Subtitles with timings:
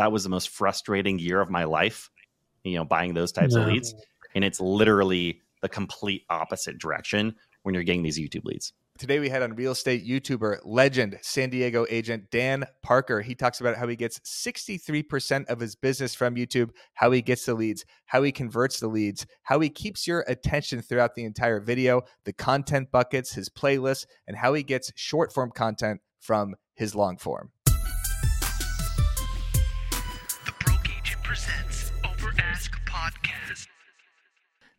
[0.00, 2.10] that was the most frustrating year of my life,
[2.64, 3.94] you know, buying those types of leads.
[4.34, 7.34] And it's literally the complete opposite direction
[7.64, 8.72] when you're getting these YouTube leads.
[8.98, 13.20] Today we had on real estate YouTuber legend San Diego agent Dan Parker.
[13.20, 17.44] He talks about how he gets 63% of his business from YouTube, how he gets
[17.44, 21.60] the leads, how he converts the leads, how he keeps your attention throughout the entire
[21.60, 26.94] video, the content buckets, his playlists, and how he gets short form content from his
[26.94, 27.50] long form.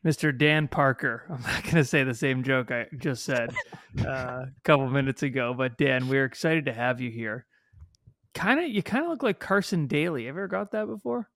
[0.05, 0.35] Mr.
[0.35, 1.25] Dan Parker.
[1.29, 3.53] I'm not going to say the same joke I just said
[3.99, 7.45] uh, a couple minutes ago, but Dan, we're excited to have you here.
[8.33, 10.27] Kind of, you kind of look like Carson Daly.
[10.27, 11.29] Ever got that before?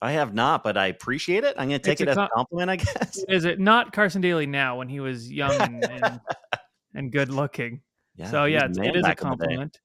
[0.00, 1.56] I have not, but I appreciate it.
[1.58, 3.18] I'm going to take It's it a as a compliment, I guess.
[3.28, 6.20] Is it not Carson Daly now when he was young and, and,
[6.94, 7.82] and good looking?
[8.30, 9.44] so yeah, it's, it is a back in the day.
[9.44, 9.80] compliment.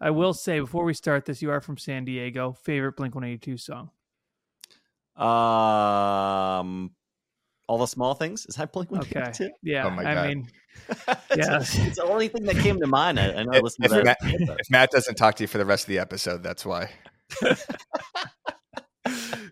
[0.00, 2.52] I will say before we start this, you are from San Diego.
[2.52, 3.90] Favorite Blink 182 song?
[5.16, 6.92] Um,
[7.68, 8.46] all the small things.
[8.46, 9.20] Is that Blink One Okay.
[9.20, 9.50] Eighty Two?
[9.62, 10.28] Yeah, Oh my I God.
[10.28, 10.48] mean,
[11.30, 13.20] it's, it's the only thing that came to mind.
[13.20, 15.48] I, I know I If, listened if to Matt, if Matt doesn't talk to you
[15.48, 16.90] for the rest of the episode, that's why.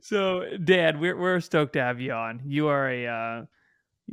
[0.03, 2.42] so Dad, we're we're stoked to have you on.
[2.47, 3.45] You are a uh,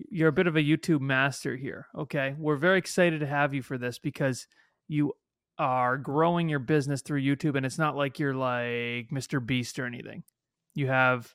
[0.09, 1.87] you're a bit of a YouTube master here.
[1.97, 4.47] Okay, we're very excited to have you for this because
[4.87, 5.13] you
[5.59, 9.45] are growing your business through YouTube, and it's not like you're like Mr.
[9.45, 10.23] Beast or anything.
[10.75, 11.33] You have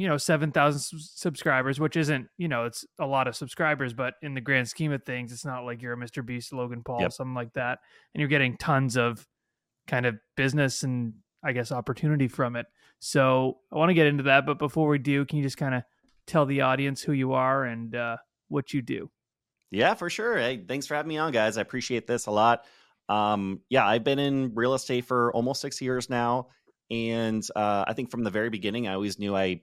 [0.00, 4.32] you know 7000 subscribers which isn't you know it's a lot of subscribers but in
[4.32, 7.12] the grand scheme of things it's not like you're a mr beast logan paul Yep.
[7.12, 7.80] something like that
[8.14, 9.26] and you're getting tons of
[9.86, 11.12] kind of business and
[11.44, 12.64] i guess opportunity from it
[12.98, 15.74] so i want to get into that but before we do can you just kind
[15.74, 15.82] of
[16.26, 18.16] tell the audience who you are and uh,
[18.48, 19.10] what you do
[19.70, 20.38] Yeah, for sure.
[20.38, 21.58] Hey, thanks for having me on, guys.
[21.58, 22.64] I appreciate this a lot.
[23.08, 26.48] Um, yeah, I've been in real estate for almost six years now,
[26.90, 29.62] and uh, I think from the very beginning, I always knew I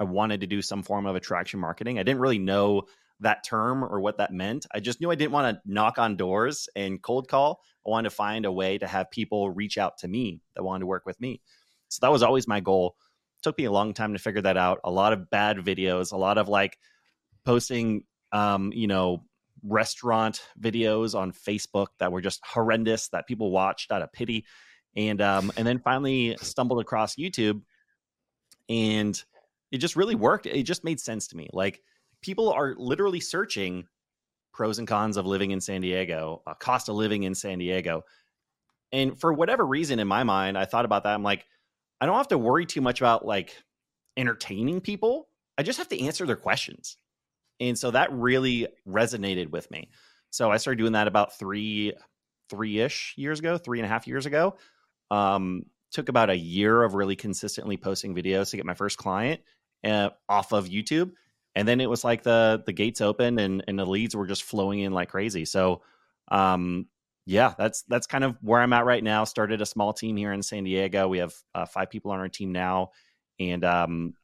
[0.00, 1.98] I wanted to do some form of attraction marketing.
[1.98, 2.84] I didn't really know
[3.20, 4.66] that term or what that meant.
[4.72, 7.60] I just knew I didn't want to knock on doors and cold call.
[7.86, 10.80] I wanted to find a way to have people reach out to me that wanted
[10.80, 11.40] to work with me.
[11.88, 12.96] So that was always my goal.
[13.38, 14.80] It took me a long time to figure that out.
[14.84, 16.78] A lot of bad videos, a lot of like
[17.44, 19.24] posting, um, you know,
[19.64, 24.44] restaurant videos on Facebook that were just horrendous that people watched out of pity.
[24.96, 27.62] And um, and then finally stumbled across YouTube
[28.68, 29.22] and
[29.70, 30.46] it just really worked.
[30.46, 31.48] It just made sense to me.
[31.52, 31.80] Like
[32.22, 33.84] people are literally searching
[34.52, 38.02] pros and cons of living in San Diego, uh, cost of living in San Diego.
[38.92, 41.14] And for whatever reason in my mind, I thought about that.
[41.14, 41.44] I'm like,
[42.00, 43.56] I don't have to worry too much about like
[44.16, 45.28] entertaining people.
[45.56, 46.96] I just have to answer their questions.
[47.60, 49.90] And so that really resonated with me.
[50.30, 51.92] So I started doing that about three,
[52.48, 54.56] three ish years ago, three and a half years ago.
[55.10, 59.40] Um, took about a year of really consistently posting videos to get my first client
[59.84, 61.12] uh, off of YouTube.
[61.54, 64.44] And then it was like the the gates opened and and the leads were just
[64.44, 65.44] flowing in like crazy.
[65.44, 65.82] So
[66.30, 66.86] um
[67.28, 69.24] yeah, that's that's kind of where I'm at right now.
[69.24, 71.08] Started a small team here in San Diego.
[71.08, 72.92] We have uh, five people on our team now,
[73.38, 74.14] and um,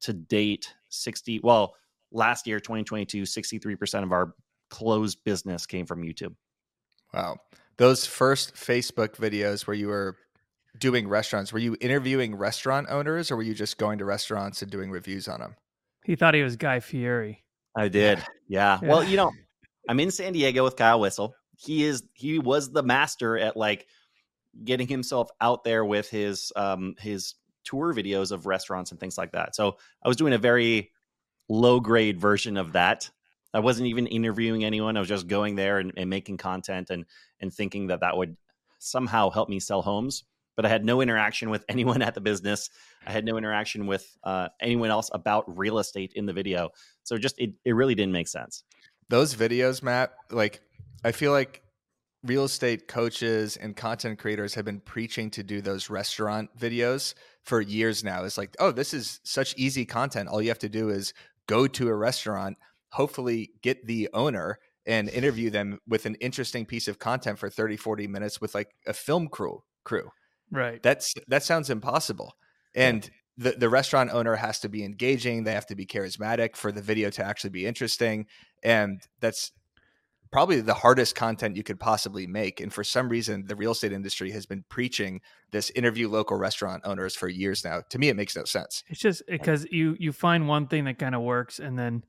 [0.00, 1.38] to date, sixty.
[1.40, 1.76] Well,
[2.10, 4.34] last year, 2022, 63 percent of our
[4.70, 6.34] closed business came from YouTube.
[7.14, 7.36] Wow.
[7.76, 10.16] Those first Facebook videos where you were
[10.78, 14.70] doing restaurants, were you interviewing restaurant owners or were you just going to restaurants and
[14.70, 15.54] doing reviews on them?
[16.08, 17.44] he thought he was guy fieri
[17.76, 18.18] I did,
[18.48, 18.78] yeah.
[18.82, 18.88] Yeah.
[18.88, 19.30] Well, you know,
[19.88, 21.34] I'm in San Diego with Kyle Whissel.
[21.56, 23.86] He is he was the master at like
[24.64, 27.34] getting himself out there with his um his
[27.64, 29.54] tour videos of restaurants and things like that.
[29.54, 30.92] So I was doing a very
[31.48, 33.10] low grade version of that.
[33.52, 34.96] I wasn't even interviewing anyone.
[34.96, 37.04] I was just going there and, and making content and
[37.40, 38.36] and thinking that that would
[38.78, 40.24] somehow help me sell homes.
[40.58, 42.68] But I had no interaction with anyone at the business.
[43.06, 46.70] I had no interaction with uh, anyone else about real estate in the video.
[47.04, 48.64] So just it, it really didn't make sense.
[49.08, 50.60] Those videos, Matt, like
[51.04, 51.62] I feel like
[52.24, 57.14] real estate coaches and content creators have been preaching to do those restaurant videos
[57.44, 58.24] for years now.
[58.24, 60.28] It's like, oh, this is such easy content.
[60.28, 61.14] All you have to do is
[61.46, 62.56] go to a restaurant,
[62.90, 67.76] hopefully get the owner and interview them with an interesting piece of content for 30,
[67.76, 70.10] 40 minutes with like a film crew crew.
[70.50, 72.34] Right That's that sounds impossible.
[72.74, 76.72] And the, the restaurant owner has to be engaging, they have to be charismatic for
[76.72, 78.26] the video to actually be interesting.
[78.62, 79.52] And that's
[80.30, 82.60] probably the hardest content you could possibly make.
[82.60, 85.20] And for some reason, the real estate industry has been preaching
[85.52, 87.82] this interview local restaurant owners for years now.
[87.90, 88.82] To me, it makes no sense.
[88.88, 92.04] It's just because you you find one thing that kind of works, and then,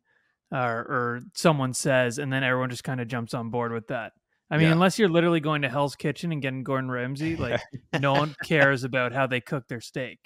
[0.52, 4.14] uh, or someone says, and then everyone just kind of jumps on board with that.
[4.52, 4.74] I mean, Yeah.
[4.74, 7.62] unless you're literally going to Hell's Kitchen and getting Gordon Ramsay, like
[8.00, 10.20] no one cares about how they cook their steak.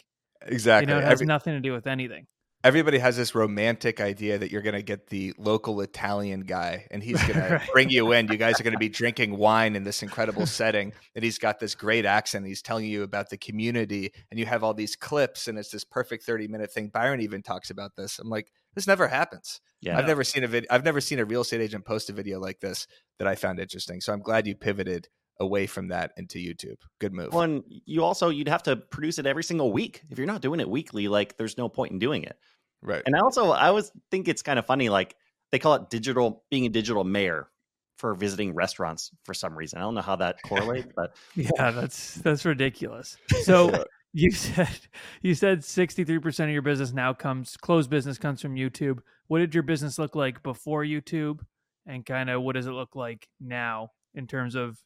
[0.46, 0.90] Exactly.
[0.92, 2.28] You know, it has Every- nothing to do with anything.
[2.64, 7.04] Everybody has this romantic idea that you're going to get the local Italian guy and
[7.04, 7.62] he's going Right.
[7.62, 8.28] to bring you in.
[8.30, 10.94] You guys are going to be drinking wine in this incredible setting.
[11.16, 12.46] And he's got this great accent.
[12.46, 15.84] He's telling you about the community and you have all these clips and it's this
[15.84, 16.88] perfect 30 minute thing.
[16.88, 18.20] Byron even talks about this.
[18.20, 19.60] I'm like, this never happens.
[19.82, 19.98] Yeah.
[19.98, 20.68] I've never seen a video.
[20.72, 22.88] I've never seen a real estate agent post a video like this
[23.20, 24.00] that I found interesting.
[24.02, 25.10] So I'm glad you pivoted
[25.40, 26.78] away from that into YouTube.
[27.00, 27.34] Good move.
[27.34, 30.02] One, you also you'd have to produce it every single week.
[30.10, 32.38] If you're not doing it weekly, like there's no point in doing it.
[32.84, 33.04] Right.
[33.06, 35.16] And I also I always think it's kind of funny, like
[35.52, 37.50] they call it digital being a digital mayor
[37.98, 39.80] for visiting restaurants for some reason.
[39.80, 43.18] I don't know how that correlates, but Yeah, that's that's ridiculous.
[43.44, 44.80] So you said
[45.22, 49.00] you said 63% of your business now comes closed business comes from YouTube.
[49.28, 51.40] What did your business look like before YouTube
[51.88, 54.80] and kind of what does it look like now in terms of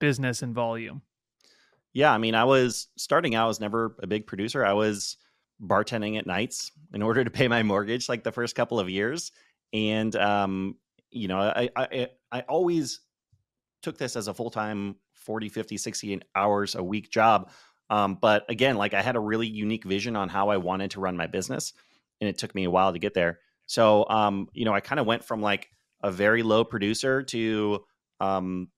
[0.00, 1.02] business and volume?
[1.94, 3.44] yeah, I mean, I was starting out.
[3.44, 4.66] I was never a big producer.
[4.66, 5.16] I was
[5.66, 9.32] bartending at nights in order to pay my mortgage, like the first couple of years.
[9.72, 10.76] And um,
[11.10, 13.00] you know, I I I always
[13.82, 17.50] took this as a full time 40, 50, 60 hours a week job.
[17.90, 21.00] Um, but again, like I had a really unique vision on how I wanted to
[21.00, 21.72] run my business,
[22.20, 23.40] and it took me a while to get there.
[23.66, 25.68] So, um, you know, I kind of went from like
[26.02, 27.84] a very low producer to
[28.20, 28.68] um,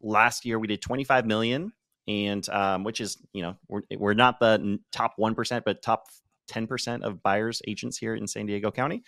[0.00, 1.72] last year we did 25 million,
[2.08, 6.06] and um, which is you know we're we're not the top one percent, but top
[6.48, 9.02] 10 percent of buyers agents here in San Diego County.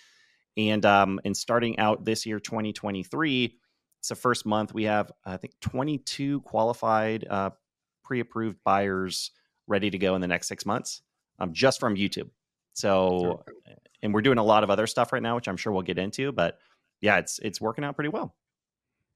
[0.57, 3.59] And um, and starting out this year, 2023,
[4.01, 7.51] it's the first month we have I think 22 qualified uh,
[8.05, 9.31] pre-approved buyers
[9.67, 11.03] ready to go in the next six months,
[11.39, 12.31] um, just from YouTube.
[12.75, 13.45] So,
[14.03, 15.99] and we're doing a lot of other stuff right now, which I'm sure we'll get
[15.99, 16.33] into.
[16.33, 16.59] But
[17.01, 18.35] yeah, it's it's working out pretty well.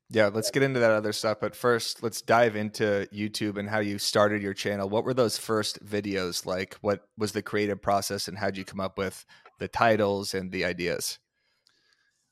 [0.08, 1.38] Yeah, let's get into that other stuff.
[1.40, 4.88] But first, let's dive into YouTube and how you started your channel.
[4.88, 6.76] What were those first videos like?
[6.80, 9.24] What was the creative process and how did you come up with
[9.58, 11.18] the titles and the ideas?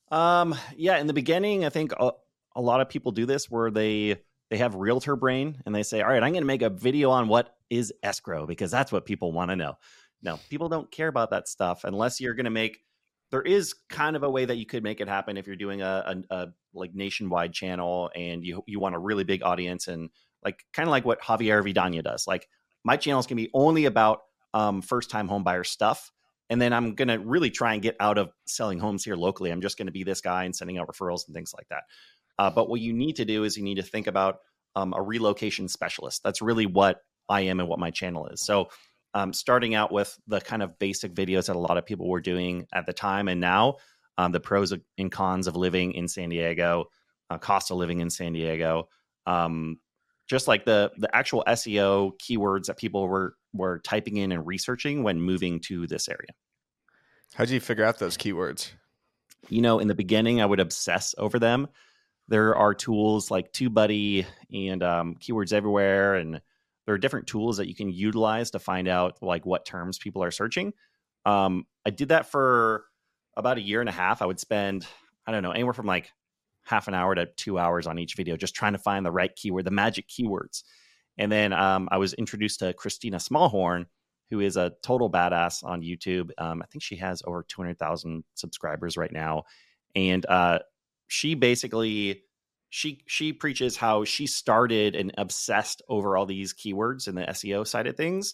[0.09, 2.11] Um, yeah, in the beginning, I think a,
[2.55, 4.17] a lot of people do this where they
[4.49, 7.09] they have realtor brain and they say, "All right, I'm going to make a video
[7.09, 9.77] on what is escrow because that's what people want to know."
[10.21, 12.79] No, people don't care about that stuff unless you're going to make.
[13.31, 15.81] There is kind of a way that you could make it happen if you're doing
[15.81, 20.09] a, a, a like nationwide channel and you you want a really big audience and
[20.43, 22.27] like kind of like what Javier Vidana does.
[22.27, 22.47] Like
[22.83, 24.21] my channels can be only about
[24.53, 26.11] um, first time home buyer stuff
[26.49, 29.51] and then I'm going to really try and get out of selling homes here locally.
[29.51, 31.83] I'm just going to be this guy and sending out referrals and things like that.
[32.37, 34.37] Uh, but what you need to do is you need to think about
[34.75, 36.21] um, a relocation specialist.
[36.23, 36.99] That's really what
[37.29, 38.41] I am and what my channel is.
[38.41, 38.67] So,
[39.15, 42.21] um, starting out with the kind of basic videos that a lot of people were
[42.21, 43.77] doing at the time and now,
[44.17, 46.85] um, the pros and cons of living in San Diego,
[47.31, 48.87] uh, cost of living in San Diego,
[49.25, 49.79] um,
[50.27, 55.01] just like the the actual SEO keywords that people were were typing in and researching
[55.01, 56.29] when moving to this area.
[57.33, 58.71] How did you figure out those keywords?
[59.49, 61.67] you know, in the beginning, I would obsess over them.
[62.27, 66.41] There are tools like TubeBuddy and um, Keywords Everywhere, and
[66.85, 70.23] there are different tools that you can utilize to find out like what terms people
[70.23, 70.73] are searching.
[71.25, 72.85] Um, I did that for
[73.35, 74.21] about a year and a half.
[74.21, 74.85] I would spend,
[75.25, 76.11] I don't know, anywhere from like
[76.63, 79.35] half an hour to two hours on each video, just trying to find the right
[79.35, 80.63] keyword, the magic keywords.
[81.17, 83.85] And then um, I was introduced to Christina Smallhorn,
[84.29, 86.31] who is a total badass on YouTube.
[86.37, 89.43] Um, I think she has over 200,000 subscribers right now.
[89.95, 90.59] And uh,
[91.07, 92.23] she basically
[92.75, 97.65] she she preaches how she started and obsessed over all these keywords in the SEO
[97.65, 98.33] side of things,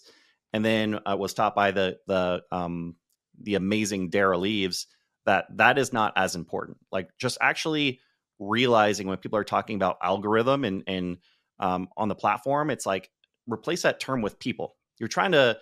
[0.52, 2.96] and then uh, was taught by the the um,
[3.40, 4.88] the amazing Derral Eves
[5.26, 6.78] that that is not as important.
[6.90, 8.00] Like just actually
[8.40, 11.18] realizing when people are talking about algorithm and and
[11.60, 13.12] um, on the platform, it's like
[13.46, 14.74] replace that term with people.
[14.98, 15.56] You're trying to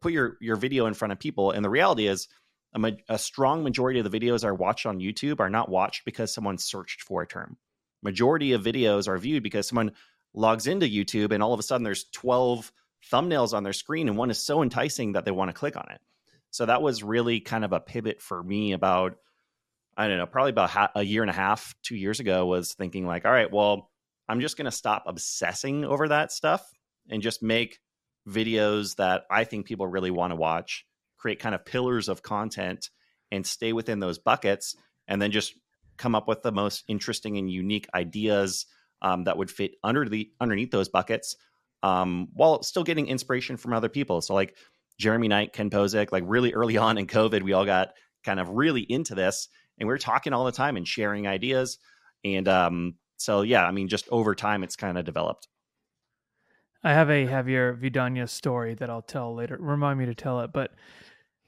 [0.00, 2.28] put your your video in front of people, and the reality is
[2.72, 6.06] a, ma- a strong majority of the videos are watched on YouTube are not watched
[6.06, 7.58] because someone searched for a term.
[8.04, 9.92] Majority of videos are viewed because someone
[10.34, 12.70] logs into YouTube and all of a sudden there's 12
[13.10, 15.86] thumbnails on their screen and one is so enticing that they want to click on
[15.90, 16.00] it.
[16.50, 19.16] So that was really kind of a pivot for me about
[19.96, 22.74] I don't know, probably about ha- a year and a half, 2 years ago was
[22.74, 23.90] thinking like, all right, well,
[24.28, 26.68] I'm just going to stop obsessing over that stuff
[27.08, 27.78] and just make
[28.28, 30.84] videos that I think people really want to watch,
[31.16, 32.90] create kind of pillars of content
[33.30, 34.74] and stay within those buckets
[35.06, 35.54] and then just
[35.96, 38.66] come up with the most interesting and unique ideas
[39.02, 41.36] um, that would fit under the underneath those buckets
[41.82, 44.20] um, while still getting inspiration from other people.
[44.20, 44.56] So like
[44.98, 48.48] Jeremy Knight, Ken Pozek, like really early on in COVID, we all got kind of
[48.48, 49.48] really into this
[49.78, 51.78] and we were talking all the time and sharing ideas.
[52.24, 55.48] And um, so yeah, I mean, just over time, it's kind of developed.
[56.82, 59.56] I have a Javier Vidana story that I'll tell later.
[59.58, 60.52] Remind me to tell it.
[60.52, 60.72] But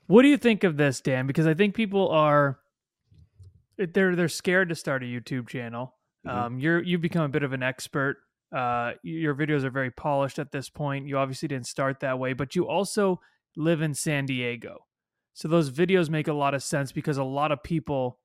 [0.06, 1.26] what do you think of this, Dan?
[1.26, 2.58] Because I think people are
[3.78, 5.94] they're they're scared to start a YouTube channel.
[6.26, 6.30] Mhm.
[6.32, 8.16] Um, you're you've become a bit of an expert.
[8.54, 11.06] Uh, your videos are very polished at this point.
[11.06, 13.20] You obviously didn't start that way, but you also
[13.56, 14.78] live in San Diego,
[15.34, 18.20] so those videos make a lot of sense because a lot of people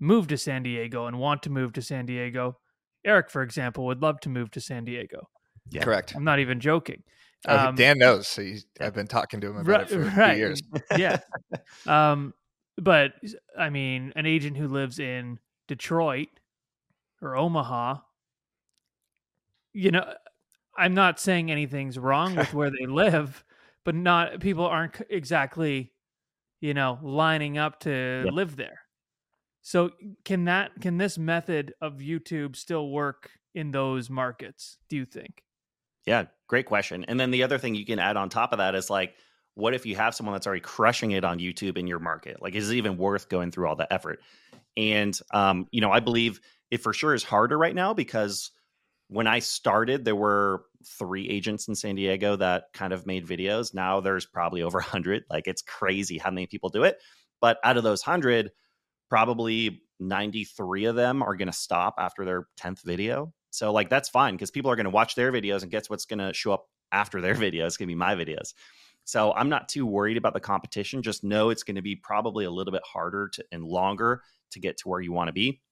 [0.00, 2.58] move to San Diego and want to move to San Diego.
[3.04, 5.28] Eric, for example, would love to move to San Diego.
[5.70, 5.82] Yeah.
[5.82, 6.14] Correct.
[6.16, 7.02] I'm not even joking.
[7.46, 8.26] Oh, Um, Dan knows.
[8.26, 10.62] So he's, I've been talking to him about it for a few years.
[10.96, 11.18] yeah.
[11.86, 12.32] Um,
[12.78, 13.14] but
[13.58, 16.28] I mean, an agent who lives in Detroit
[17.20, 17.96] or Omaha,
[19.72, 20.14] you know,
[20.76, 23.44] I'm not saying anything's wrong with where they live,
[23.84, 25.92] but not people aren't exactly,
[26.60, 28.34] you know, lining up to Yep.
[28.34, 28.80] live there.
[29.62, 29.90] So
[30.24, 34.78] can that can this method of YouTube still work in those markets?
[34.88, 35.42] Do you think?
[36.06, 37.04] Yeah, great question.
[37.04, 39.14] And then the other thing you can add on top of that is like,
[39.58, 42.40] what if you have someone that's already crushing it on YouTube in your market?
[42.40, 44.20] Like, is it even worth going through all the effort?
[44.76, 48.52] And um, you know, I believe it for sure is harder right now because
[49.08, 53.74] when I started, there were three agents in San Diego that kind of made videos.
[53.74, 55.24] Now there's probably over 100.
[55.28, 56.98] Like, it's crazy how many people do it.
[57.40, 58.52] But out of those 100,
[59.08, 63.32] probably 93 of them are going to stop after their 10th video.
[63.50, 66.04] So, like, that's fine because people are going to watch their videos and guess what's
[66.04, 67.66] going to show up after their videos?
[67.66, 68.52] It's going to be my videos.
[69.08, 71.02] So, I'm not too worried about the competition.
[71.02, 74.60] Just know it's going to be probably a little bit harder to, and longer to
[74.60, 75.62] get to where you want to be.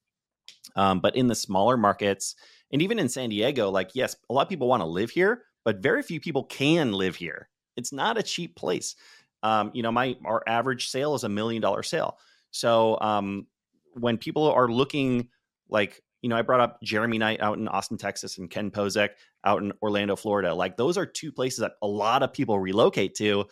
[0.74, 2.34] Um, but in the smaller markets,
[2.72, 5.42] and even in San Diego, like, yes, a lot of people want to live here,
[5.66, 7.50] but very few people can live here.
[7.76, 8.96] It's not a cheap place.
[9.42, 12.16] Um, you know, my our average sale is a million dollar sale.
[12.52, 13.46] So um,
[13.92, 15.28] when people are looking
[15.68, 19.10] like, you know, I brought up Jeremy Knight out in Austin, Texas, and Ken Pozek
[19.44, 20.54] out in Orlando, Florida.
[20.54, 23.46] Like those are two places that a lot of people relocate to.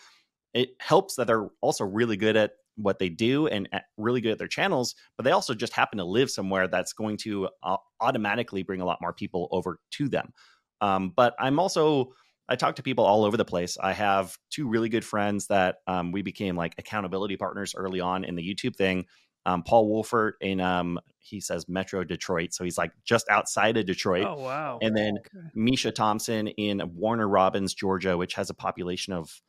[0.55, 4.33] It helps that they're also really good at what they do and at- really good
[4.33, 7.77] at their channels, but they also just happen to live somewhere that's going to uh,
[8.01, 10.33] automatically bring a lot more people over to them.
[10.81, 12.13] Um, but I'm also
[12.49, 13.79] I talk to people all over the place.
[13.81, 18.25] I have two really good friends that um, we became like accountability partners early on
[18.25, 19.07] in the YouTube thing.
[19.47, 23.87] Um, Paul Wolfert in um, he says Metro Detroit, so he's like just outside of
[23.87, 24.27] Detroit.
[24.27, 24.79] Oh wow!
[24.81, 25.49] And then Okay.
[25.55, 29.41] Misha Thompson in Warner Robins, Georgia, which has a population of,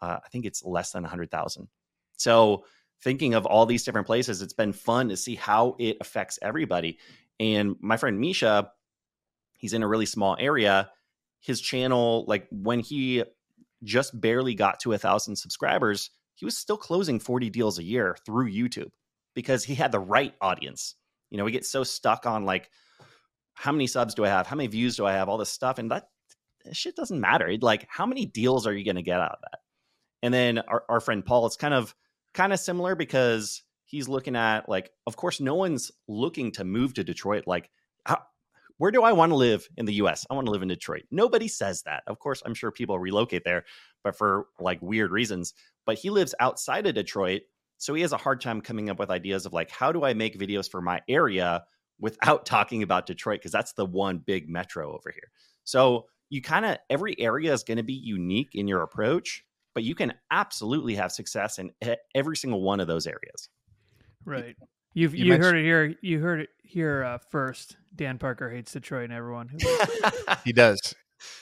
[0.00, 1.68] uh, I think it's less than 100,000.
[2.16, 2.64] So,
[3.02, 6.98] thinking of all these different places, it's been fun to see how it affects everybody.
[7.40, 8.70] And my friend Misha,
[9.58, 10.90] he's in a really small area.
[11.40, 13.24] His channel, like when he
[13.84, 18.16] just barely got to a thousand subscribers, he was still closing 40 deals a year
[18.26, 18.90] through YouTube
[19.38, 20.96] because he had the right audience.
[21.30, 22.68] You know, we get so stuck on like,
[23.54, 24.48] how many subs do I have?
[24.48, 25.28] How many views do I have?
[25.28, 25.78] All this stuff.
[25.78, 26.08] And that,
[26.72, 27.56] shit doesn't matter.
[27.60, 29.60] Like, how many deals are you going to get out of that?
[30.24, 31.94] And then our, our friend Paul, it's kind of
[32.34, 36.94] kind of similar because he's looking at like, of course, no one's looking to move
[36.94, 37.44] to Detroit.
[37.46, 37.70] Like,
[38.06, 38.22] how,
[38.78, 40.26] where do I want to live in the US?
[40.28, 41.04] I want to live in Detroit.
[41.12, 42.02] Nobody says that.
[42.08, 43.66] Of course, I'm sure people relocate there,
[44.02, 45.54] but for like weird reasons.
[45.86, 47.42] But he lives outside of Detroit.
[47.78, 50.12] So he has a hard time coming up with ideas of like, how do I
[50.12, 51.64] make videos for my area
[51.98, 53.40] without talking about Detroit?
[53.40, 55.30] Because that's the one big metro over here.
[55.64, 59.44] So you kind of, every area is going to be unique in your approach,
[59.74, 61.70] but you can absolutely have success in
[62.14, 63.48] every single one of those areas.
[64.24, 64.56] Right.
[64.94, 65.94] You've you you, heard it here.
[66.02, 67.76] You heard it here uh, first.
[67.94, 69.50] Dan Parker hates Detroit, and everyone.
[70.44, 70.78] He does.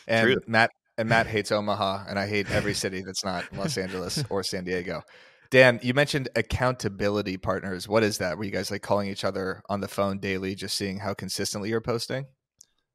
[0.07, 0.37] And True.
[0.47, 4.43] Matt and Matt hates Omaha, and I hate every city that's not Los Angeles or
[4.43, 5.03] San Diego.
[5.51, 7.89] Dan, you mentioned accountability partners.
[7.89, 8.37] What is that?
[8.39, 11.69] Were you guys like calling each other on the phone daily, just seeing how consistently
[11.71, 12.27] you're posting?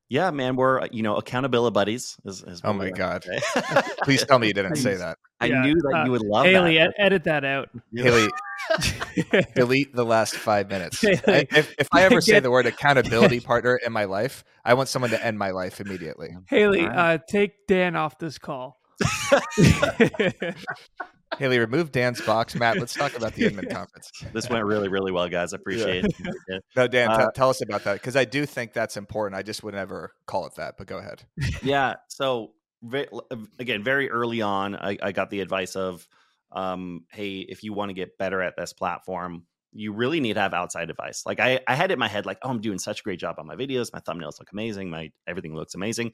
[0.09, 2.17] yeah, man, we're, you know, accountability buddies.
[2.25, 3.25] Is, is Oh my God.
[3.31, 3.91] like to say.
[4.03, 5.17] Please tell me you didn't say that.
[5.39, 6.87] I Yeah, knew that uh, you would love Haley, that.
[6.99, 7.69] ed- edit that out.
[7.95, 8.27] Haley,
[9.55, 11.01] delete the last five minutes.
[11.05, 14.89] I- if, if I ever say the word accountability partner in my life, I want
[14.89, 16.31] someone to end my life immediately.
[16.49, 17.13] Haley, All right.
[17.13, 18.75] uh, take Dan off this call.
[21.37, 22.55] Haley, remove Dan's box.
[22.55, 24.11] Matt, let's talk about the Inman conference.
[24.33, 25.53] this went really, really well, guys.
[25.53, 26.63] I appreciate it.
[26.75, 29.37] No, Dan, t- Uh, tell us about that because I do think that's important.
[29.39, 31.23] I just would never call it that, but go ahead.
[31.63, 31.95] yeah.
[32.09, 33.07] So ve-
[33.59, 36.07] again, very early on, I, I got the advice of,
[36.51, 40.41] um, hey, if you want to get better at this platform, you really need to
[40.41, 41.23] have outside advice.
[41.25, 43.19] Like I, I had it in my head, like, oh, I'm doing such a great
[43.19, 43.93] job on my videos.
[43.93, 44.89] My thumbnails look amazing.
[44.89, 46.11] My everything looks amazing.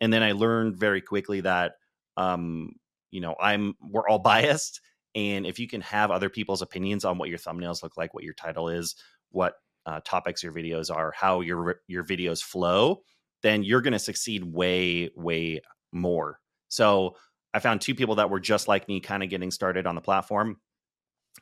[0.00, 1.72] And then I learned very quickly that,
[2.16, 2.72] um,
[3.10, 4.80] you know, I'm we're all biased,
[5.14, 8.24] and if you can have other people's opinions on what your thumbnails look like, what
[8.24, 8.94] your title is,
[9.30, 9.54] what
[9.86, 13.02] uh, topics your videos are, how your your videos flow,
[13.42, 15.60] then you're going to succeed way way
[15.92, 16.40] more.
[16.68, 17.16] So
[17.54, 20.00] I found two people that were just like me, kind of getting started on the
[20.00, 20.58] platform,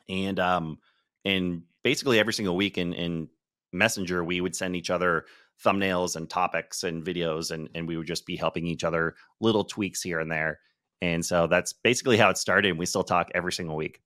[0.07, 0.79] and um,
[1.25, 3.29] and basically every single week in in
[3.73, 5.25] Messenger, we would send each other
[5.63, 9.63] thumbnails and topics and videos, and and we would just be helping each other little
[9.63, 10.59] tweaks here and there.
[11.01, 12.69] And so that's basically how it started.
[12.69, 14.01] And we still talk every single week.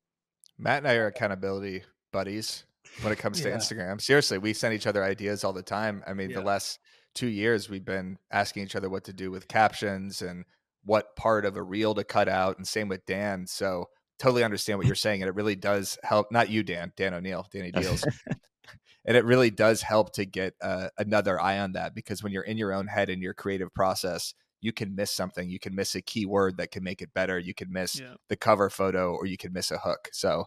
[0.57, 2.65] Matt and I are accountability buddies
[3.01, 4.01] when it comes to Instagram.
[4.01, 6.03] Seriously, we send each other ideas all the time.
[6.05, 6.37] I mean, Yeah.
[6.39, 6.79] the last
[7.15, 10.45] two years we've been asking each other what to do with captions and
[10.83, 13.45] what part of a reel to cut out, and same with Dan.
[13.47, 16.31] So totally understand what you're saying, and it really does help.
[16.31, 18.03] Not you, Dan, Dan O'Neill, Danny Deals.
[19.05, 22.43] and it really does help to get uh, another eye on that because when you're
[22.43, 25.95] in your own head in your creative process you can miss something you can miss
[25.95, 28.15] a keyword that can make it better you can miss Yeah.
[28.29, 30.45] the cover photo or you can miss a hook so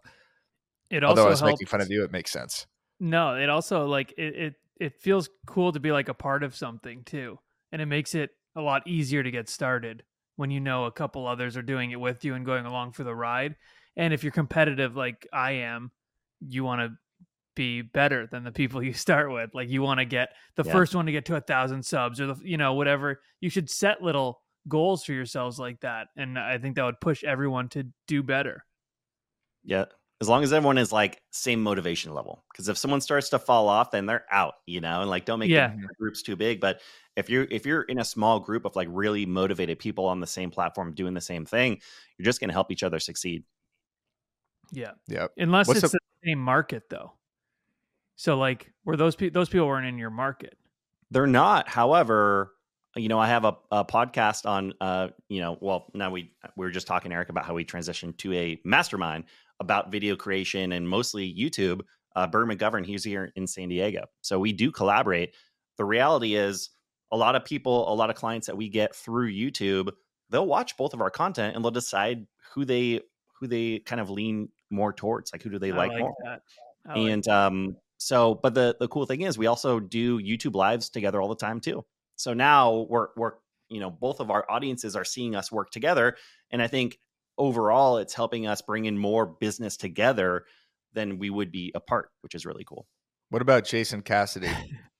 [0.90, 1.60] It although also i was helps.
[1.60, 2.66] making fun of you it makes sense
[3.00, 6.54] No, it also like it, it it feels cool to be like a part of
[6.54, 7.38] something too.
[7.72, 10.04] And it makes it a lot easier to get started
[10.36, 13.04] when you know a couple others are doing it with you and going along for
[13.04, 13.56] the ride.
[13.96, 15.92] And if you're competitive like I am,
[16.40, 16.98] you want to
[17.54, 19.50] be better than the people you start with.
[19.54, 20.72] Like you want to get the Yeah.
[20.72, 23.20] first one to get to a thousand subs or the you know whatever.
[23.40, 27.22] You should set little goals for yourselves like that, and I think that would push
[27.24, 28.64] everyone to do better.
[29.62, 29.84] Yeah.
[30.20, 32.44] As long as everyone is like same motivation level.
[32.52, 35.38] Because if someone starts to fall off, then they're out, you know, and like don't
[35.40, 35.68] make Yeah.
[35.74, 36.60] the groups too big.
[36.60, 36.80] But
[37.16, 40.26] if you're if you're in a small group of like really motivated people on the
[40.26, 41.80] same platform doing the same thing,
[42.16, 43.44] you're just gonna help each other succeed.
[44.72, 44.92] Yeah.
[45.08, 45.26] Yeah.
[45.36, 47.12] Unless What's it's the- the same market though.
[48.16, 50.56] So like were those people those people weren't in your market.
[51.10, 51.68] They're not.
[51.68, 52.52] However,
[52.96, 56.66] you know, I have a, a podcast on, uh, you know, well, now we we
[56.66, 59.24] were just talking, Eric, about how we transitioned to a mastermind
[59.60, 61.80] about video creation and mostly YouTube.
[62.16, 65.34] Uh, Bert McGovern, he's here in San Diego, so we do collaborate.
[65.78, 66.70] The reality is,
[67.10, 69.90] a lot of people, a lot of clients that we get through YouTube,
[70.30, 73.00] they'll watch both of our content and they'll decide who they
[73.40, 76.14] who they kind of lean more towards, like who do they I like, like more.
[76.24, 76.40] Like
[76.96, 81.20] and um so but the the cool thing is we also do youtube lives together
[81.22, 81.84] all the time too
[82.16, 83.32] so now we're we're
[83.70, 86.16] you know both of our audiences are seeing us work together
[86.50, 86.98] and i think
[87.38, 90.44] overall it's helping us bring in more business together
[90.92, 92.86] than we would be apart which is really cool
[93.30, 94.50] what about jason cassidy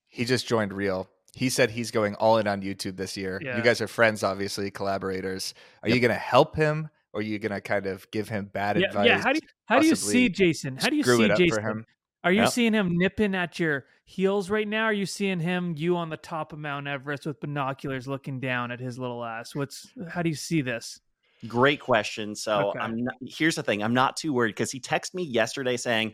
[0.08, 3.56] he just joined real he said he's going all in on youtube this year Yeah.
[3.58, 5.94] you guys are friends obviously collaborators are Yep.
[5.94, 8.78] you going to help him or are you going to kind of give him bad
[8.80, 9.22] yeah, advice yeah.
[9.22, 10.76] How do you how do you see Jason?
[10.76, 11.86] How do you screw see it up Jason?
[12.24, 12.50] For him Are you Yep.
[12.52, 14.84] seeing him nipping at your heels right now?
[14.84, 18.70] Are you seeing him you on the top of Mount Everest with binoculars looking down
[18.70, 19.54] at his little ass?
[19.54, 21.00] What's how do you see this?
[21.46, 22.78] great question so Okay.
[22.78, 26.10] i'm not, here's the thing i'm not too worried because he texted me yesterday saying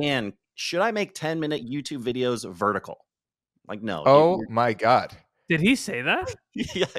[0.00, 2.96] dan should i make 10 minute youtube videos vertical
[3.68, 5.14] like no oh my god
[5.50, 6.34] Did he say that?
[6.54, 6.86] yeah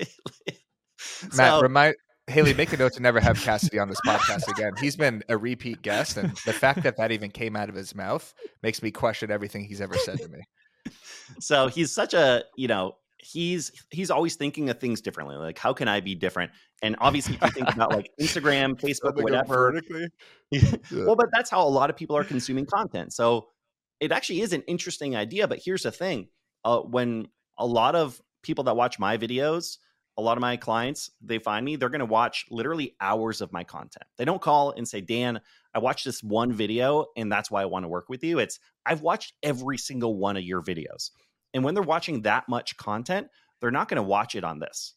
[1.33, 1.95] Matt, So- remind
[2.27, 4.73] Haley, make a note to never have Cassidy on this podcast again.
[4.79, 7.95] He's been a repeat guest, and the fact that that even came out of his
[7.95, 10.41] mouth makes me question everything he's ever said to me.
[11.39, 15.35] so he's such a you know he's he's always thinking of things differently.
[15.35, 16.51] Like how can i be different?
[16.81, 19.79] And obviously if you think about like instagram facebook whatever
[21.05, 23.13] well but that's how a lot of people are consuming content.
[23.13, 23.47] So
[23.99, 26.29] it actually is an interesting idea but here's the thing.
[26.63, 29.77] Uh, when a lot of people that watch my videos
[30.21, 33.51] a lot of my clients they find me they're going to watch literally hours of
[33.51, 34.05] my content.
[34.17, 35.41] They don't call and say dan
[35.73, 38.39] i watched this one video and that's why i want to work with you.
[38.39, 41.11] It's i've watched every single one of your videos.
[41.53, 43.27] And when they're watching that much content
[43.59, 44.93] they're not going to watch it on this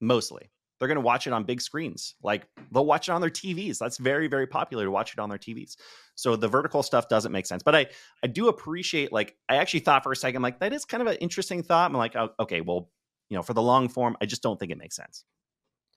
[0.00, 0.50] mostly.
[0.78, 2.14] They're going to watch it on big screens.
[2.22, 5.28] Like they'll watch it on their tvs that's very very popular to watch it on
[5.28, 5.76] their tvs
[6.14, 7.62] so the vertical stuff doesn't make sense.
[7.62, 7.86] But i
[8.22, 11.08] i do appreciate like i actually thought for a second like that is kind of
[11.08, 11.90] an interesting thought.
[11.90, 12.90] I'm like oh, okay well
[13.28, 15.24] you know for the long form i just don't think it makes sense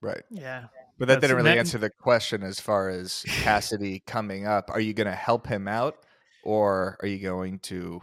[0.01, 0.23] Right.
[0.29, 0.67] Yeah.
[0.97, 4.69] But that That's- didn't really that- answer the question as far as Cassidy coming up.
[4.71, 6.05] Are you going to help him out
[6.45, 7.99] or are you going to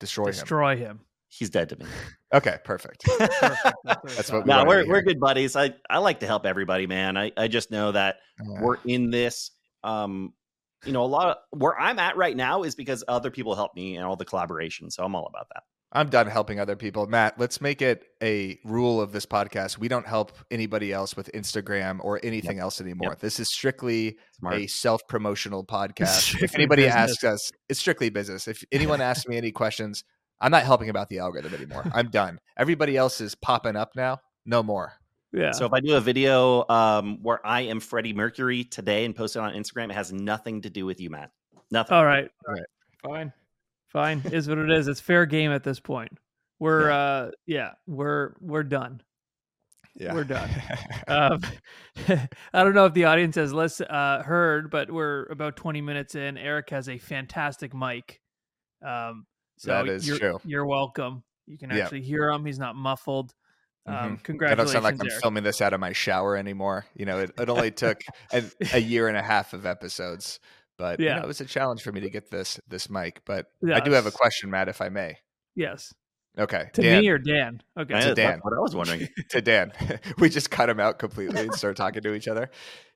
[0.00, 0.32] destroy him?
[0.32, 0.98] Destroy him.
[1.28, 1.86] he's dead to me
[2.34, 3.04] Okay, perfect.
[3.18, 3.32] Perfect.
[3.84, 6.88] That's, That's what we no, we're we're good buddies i i like to help everybody
[6.88, 9.52] man i i just know that Uh, we're in this
[9.84, 10.32] um
[10.84, 13.76] you know a lot of where i'm at right now is because other people help
[13.76, 17.06] me and all the collaboration so i'm all about that I'm done helping other people.
[17.06, 19.78] Matt, let's make it a rule of this podcast.
[19.78, 23.16] We don't help anybody else with Instagram or anything else anymore.
[23.18, 26.42] This is strictly smart a self promotional podcast.
[26.42, 27.10] If anybody business.
[27.10, 28.48] asks us, it's strictly business.
[28.48, 30.02] If anyone asks me any questions,
[30.40, 31.84] I'm not helping about the algorithm anymore.
[31.94, 32.40] I'm done.
[32.58, 34.18] Everybody else is popping up now.
[34.44, 34.92] No more.
[35.32, 35.52] yeah.
[35.52, 39.36] So if I do a video um, where I am Freddie Mercury today and post
[39.36, 41.30] it on Instagram, it has nothing to do with you, Matt.
[41.70, 41.96] Nothing.
[41.96, 42.28] All right.
[42.46, 42.66] All right.
[43.04, 43.32] Fine.
[43.88, 44.88] Fine, is what it is.
[44.88, 46.12] It's fair game at this point.
[46.58, 49.02] We're uh yeah, we're we're done.
[49.98, 50.50] Yeah, We're done.
[51.08, 51.40] Um,
[52.52, 56.14] I don't know if the audience has less uh, heard, but we're about 20 minutes
[56.14, 56.36] in.
[56.36, 58.20] Eric has a fantastic mic.
[58.84, 59.24] Um,
[59.56, 60.40] so That is you're, true.
[60.44, 61.22] You're welcome.
[61.46, 61.84] You can Yeah.
[61.84, 62.44] actually hear him.
[62.44, 63.32] He's not muffled.
[63.86, 64.50] Um, Mhm.
[64.50, 65.22] I don't sound like I'm Eric.
[65.22, 66.84] filming this out of my shower anymore.
[66.94, 68.00] You know, it, it only took
[68.32, 68.42] a,
[68.74, 70.40] a year and a half of episodes,
[70.78, 71.16] but you Yeah.
[71.16, 73.22] know, it was a challenge for me to get this this mic.
[73.24, 75.18] But Yeah, I do have a question, Matt, if I may.
[75.54, 75.92] Yes.
[76.38, 77.62] Okay, To Dan, me or Dan?
[77.78, 77.94] Okay.
[77.94, 78.38] Yeah, to that's Dan.
[78.42, 79.08] what I was wondering.
[79.30, 79.72] to Dan.
[80.18, 82.50] we just cut him out completely and start talking to each other.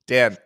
[0.06, 0.36] Dan,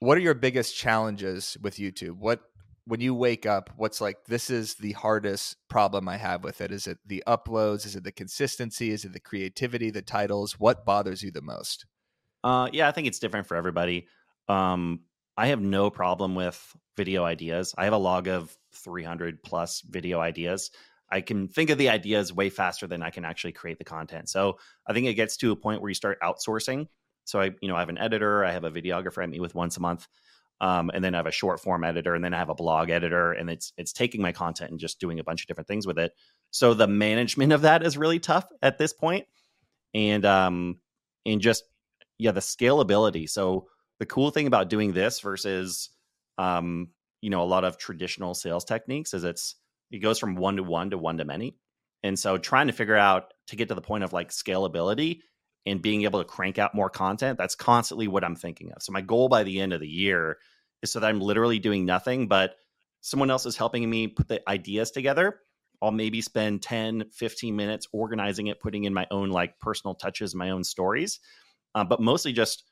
[0.00, 2.18] what are your biggest challenges with YouTube?
[2.18, 2.40] What
[2.84, 6.72] when you wake up, what's like this is the hardest problem I have with it?
[6.72, 7.86] Is it the uploads?
[7.86, 8.90] Is it the consistency?
[8.90, 10.58] Is it the creativity, the titles?
[10.58, 11.86] What bothers you the most?
[12.42, 14.08] Uh, yeah, I think it's different for everybody.
[14.48, 15.00] Um,
[15.40, 17.74] I have no problem with video ideas.
[17.78, 20.70] I have a log of 300 plus video ideas.
[21.10, 24.28] I can think of the ideas way faster than I can actually create the content.
[24.28, 26.88] So I think it gets to a point where you start outsourcing.
[27.24, 29.54] So I, you know, I have an editor, I have a videographer I meet with
[29.54, 30.06] once a month,
[30.60, 32.90] um, and then I have a short form editor, and then I have a blog
[32.90, 35.86] editor, and it's it's taking my content and just doing a bunch of different things
[35.86, 36.12] with it.
[36.50, 39.26] So the management of that is really tough at this point,
[39.94, 40.80] and um,
[41.24, 41.64] and just
[42.18, 43.26] yeah, the scalability.
[43.26, 43.68] So
[44.00, 45.90] the cool thing about doing this versus
[46.38, 46.88] um,
[47.20, 49.56] you know, a lot of traditional sales techniques is it's
[49.90, 51.56] it goes from one to one to one to many.
[52.02, 55.20] And so trying to figure out to get to the point of like scalability
[55.66, 58.82] and being able to crank out more content, that's constantly what I'm thinking of.
[58.82, 60.38] So my goal by the end of the year
[60.82, 62.54] is so that I'm literally doing nothing, but
[63.02, 65.40] someone else is helping me put the ideas together.
[65.82, 70.34] I'll maybe spend 10, 15 minutes organizing it, putting in my own like personal touches,
[70.34, 71.20] my own stories,
[71.74, 72.64] uh, but mostly just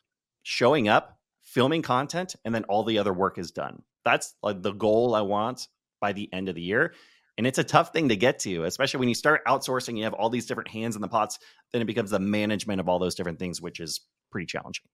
[0.43, 1.18] showing up,
[1.55, 3.83] filming content, and then all the other work is done.
[4.05, 5.69] That's like the goal I want
[6.01, 6.95] by the end of the year.
[7.37, 10.13] And it's a tough thing to get to, especially when you start outsourcing, you have
[10.13, 11.39] all these different hands in the pots,
[11.73, 14.85] then it becomes the management of all those different things, which is pretty challenging.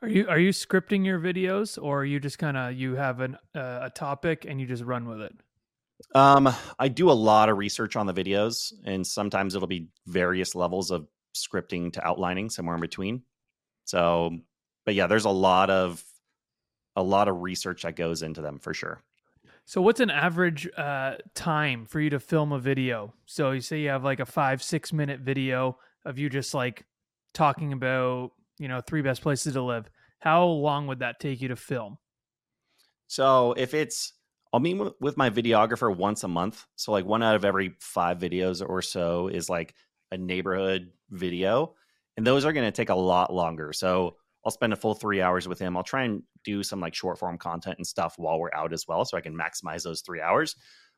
[0.00, 3.36] Are you are you scripting your videos, or you just kind of you have an
[3.54, 5.34] uh, a topic and you just run with it?
[6.14, 6.48] Um,
[6.78, 10.92] I do a lot of research on the videos, and sometimes it'll be various levels
[10.92, 13.22] of scripting to outlining, somewhere in between.
[13.84, 14.38] So,
[14.88, 16.02] but yeah, there's a lot of
[16.96, 19.02] a lot of research that goes into them for sure.
[19.66, 23.12] So, what's an average uh, time for you to film a video?
[23.26, 26.86] So, you say you have like a five, six minute video of you just like
[27.34, 29.90] talking about, you know, three best places to live.
[30.20, 31.98] How long would that take you to film?
[33.08, 34.14] So if it's,
[34.54, 36.64] I'll meet with- with my videographer once a month.
[36.76, 39.74] So like one out of every five videos or so is like
[40.10, 41.74] a neighborhood video,
[42.16, 43.74] and those are going to take a lot longer.
[43.74, 45.76] So I'll spend a full three hours with him.
[45.76, 48.86] I'll try and do some like short form content and stuff while we're out as
[48.86, 50.56] well, so I can maximize those three hours.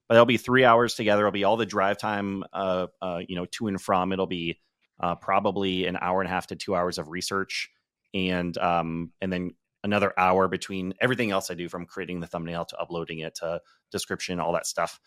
[0.08, 1.22] But it'll be three hours together.
[1.22, 4.12] It'll be all the drive time, uh, uh, you know, to and from.
[4.12, 4.60] It'll be
[5.00, 7.70] uh, probably an hour and a half to two hours of research,
[8.12, 12.66] and um, and then another hour between everything else I do from creating the thumbnail
[12.66, 15.00] to uploading it to description, all that stuff.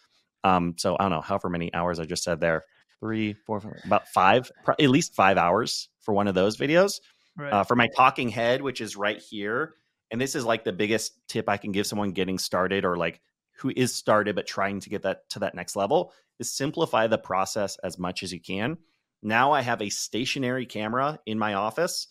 [0.44, 2.66] Um, so I don't know, however many hours I just said there,
[3.00, 7.00] three, four, five, about five, at least five hours for one of those videos.
[7.38, 7.52] Right.
[7.52, 9.76] Uh, for my talking head, which is right here,
[10.12, 13.22] and this is like the biggest tip I can give someone getting started or like
[13.58, 17.18] who is started but trying to get that to that next level is simplify the
[17.18, 18.78] process as much as you can.
[19.22, 22.08] Now I have a stationary camera in my office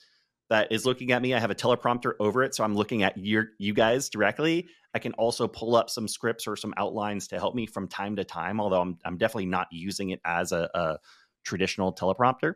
[0.51, 1.35] that is looking at me.
[1.35, 4.69] I have a teleprompter over it, so I'm looking at your you guys directly.
[4.95, 8.17] I can also pull up some scripts or some outlines to help me from time
[8.17, 10.99] to time, although I'm I'm definitely not using it as a, a
[11.45, 12.55] traditional teleprompter.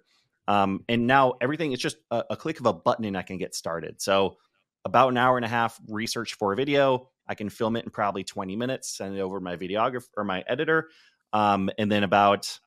[0.48, 3.36] Um, and now everything is just a, a click of a button and I can
[3.38, 4.00] get started.
[4.00, 4.36] So
[4.84, 7.08] about an hour and a half research for a video.
[7.26, 10.22] I can film it in probably 20 minutes, send it over to my videographer or
[10.24, 10.90] my editor.
[11.32, 12.58] Um, and then about,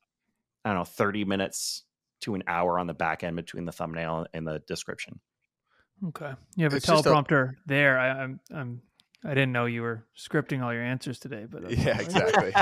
[0.64, 1.84] I don't know, 30 minutes
[2.20, 5.18] to an hour on the back end between the thumbnail and the description.
[6.08, 6.32] okay.
[6.56, 7.98] You have a It's a- teleprompter there.
[7.98, 8.82] I, I'm, I'm,
[9.24, 12.52] I didn't know you were scripting all your answers today, but that's- Yeah, exactly.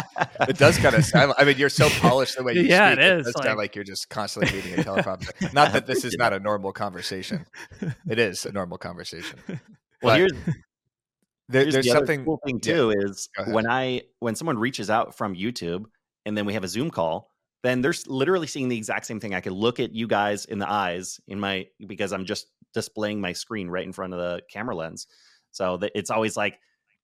[0.49, 1.33] it does kind of sound.
[1.39, 2.99] I mean, you're so polished the way you Yeah, speak.
[2.99, 5.53] it is, does like- sound like you're just constantly reading a teleprompter.
[5.55, 7.47] Not that this is not a normal conversation.
[8.09, 9.39] It is a normal conversation.
[9.49, 9.59] Well,
[10.03, 10.33] But here's
[11.51, 12.25] There, Here's there's the other something.
[12.25, 15.85] cool thing yeah, too is when I when someone reaches out from YouTube
[16.27, 17.31] and then we have a Zoom call,
[17.63, 19.33] then they're literally seeing the exact same thing.
[19.35, 23.21] I can look at you guys in the eyes in my because I'm just displaying
[23.21, 25.07] my screen right in front of the camera lens.
[25.51, 26.59] So that it's always like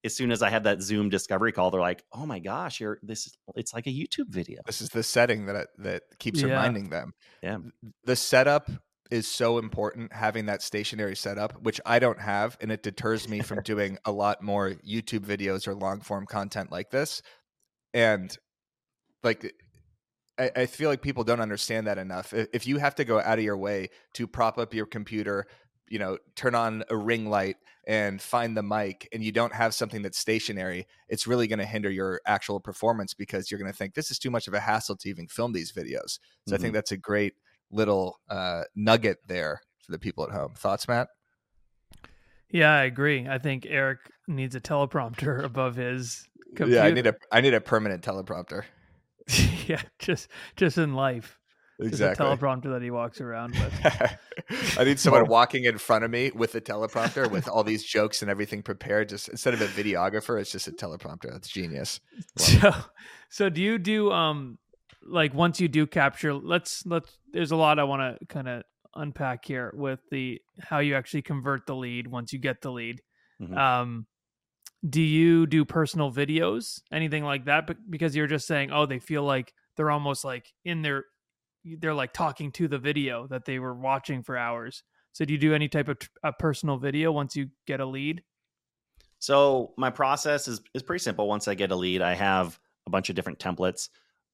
[0.05, 2.99] as soon as I have that Zoom discovery call, they're like, "Oh my gosh, you're
[3.03, 3.27] this.
[3.27, 6.49] is It's like a YouTube video." This is the setting that that keeps Yeah.
[6.49, 7.13] reminding them.
[7.43, 7.59] Yeah.
[8.05, 8.71] The setup
[9.11, 10.13] is so important.
[10.13, 14.13] Having that stationary setup, which I don't have, and it deters me from doing a
[14.13, 17.23] lot more YouTube videos or long form content like this.
[17.93, 18.37] and
[19.23, 19.55] like
[20.39, 22.35] I, I feel like people don't understand that enough.
[22.35, 25.47] If, if you have to go out of your way to prop up your computer,
[25.89, 29.75] you know, turn on a ring light and find the mic, and you don't have
[29.75, 33.77] something that's stationary, it's really going to hinder your actual performance because you're going to
[33.77, 36.19] think this is too much of a hassle to even film these videos.
[36.47, 36.61] So I Mhm.
[36.61, 37.35] think that's a great
[37.71, 40.55] little uh, nugget there for the people at home.
[40.55, 41.09] Thoughts, Matt?
[42.51, 43.27] Yeah, I agree.
[43.29, 46.77] I think Eric needs a teleprompter above his computer.
[46.77, 48.65] Yeah, I need a I need a permanent teleprompter.
[49.67, 51.39] yeah, just just in life.
[51.81, 52.25] Just a Exactly.
[52.27, 54.79] teleprompter that he walks around with.
[54.79, 58.23] I need someone walking in front of me with a teleprompter with all these jokes
[58.23, 59.09] and everything prepared.
[59.09, 61.33] Just instead of a videographer, it's just a teleprompter.
[61.33, 62.01] That's genius.
[62.37, 62.73] So,
[63.29, 64.59] so do you do um
[65.03, 66.33] like once you do capture?
[66.33, 67.19] Let's let's.
[67.33, 68.63] There's a lot I want to kind of
[68.95, 73.01] unpack here with the how you actually convert the lead once you get the lead.
[73.43, 73.59] Mhm.
[73.59, 74.07] Um,
[74.89, 77.67] do you do personal videos, anything like that?
[77.67, 81.05] But because you're just saying, oh, they feel like they're almost like in their,
[81.65, 84.83] they're like talking to the video that they were watching for hours.
[85.13, 88.23] So do you do any type of a personal video once you get a lead?
[89.19, 91.27] So my process is is pretty simple.
[91.27, 93.89] Once I get a lead, I have a bunch of different templates.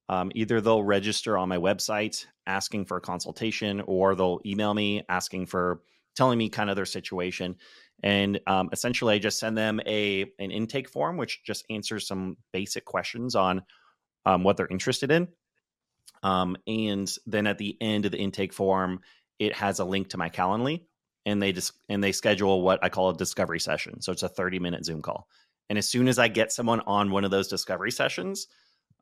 [0.09, 5.05] Um, either they'll register on my website asking for a consultation, or they'll email me
[5.09, 5.83] asking for
[6.17, 7.55] telling me kind of their situation.
[8.03, 12.37] And um, essentially, I just send them a an intake form, which just answers some
[12.53, 13.63] basic questions on
[14.27, 15.29] um, what they're interested in.
[16.23, 19.01] Um, and then at the end of the intake form,
[19.39, 20.83] it has a link to my Calendly,
[21.25, 24.03] and they just and they schedule what I call a discovery session.
[24.03, 25.29] So it's a 30 minute Zoom call.
[25.69, 28.49] And as soon as I get someone on one of those discovery sessions,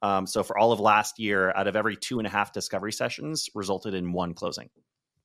[0.02, 2.92] um, so for all of last year, out of every two and a half discovery
[2.92, 4.68] sessions, resulted in one closing.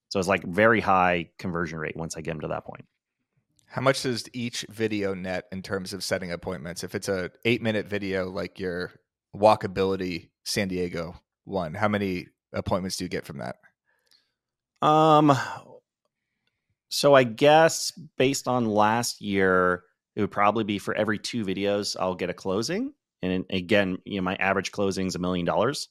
[0.10, 2.86] So it's like very high conversion rate once I get them to that point.
[3.66, 6.84] How much does each video net in terms of setting appointments?
[6.84, 8.92] If it's a eight minute video like your
[9.36, 13.58] walkability San Diego one, how many appointments do you get from that?
[14.82, 15.38] Um,
[16.90, 19.84] so I guess based on last year,
[20.16, 22.94] it would probably be for every two videos I'll get a closing.
[23.22, 25.90] And again, you know, my average closing is a million dollars.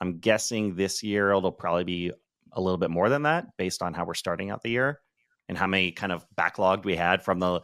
[0.00, 2.12] I'm guessing this year it'll probably be
[2.52, 5.00] a little bit more than that based on how we're starting out the year
[5.48, 7.60] and how many kind of backlogged we had from the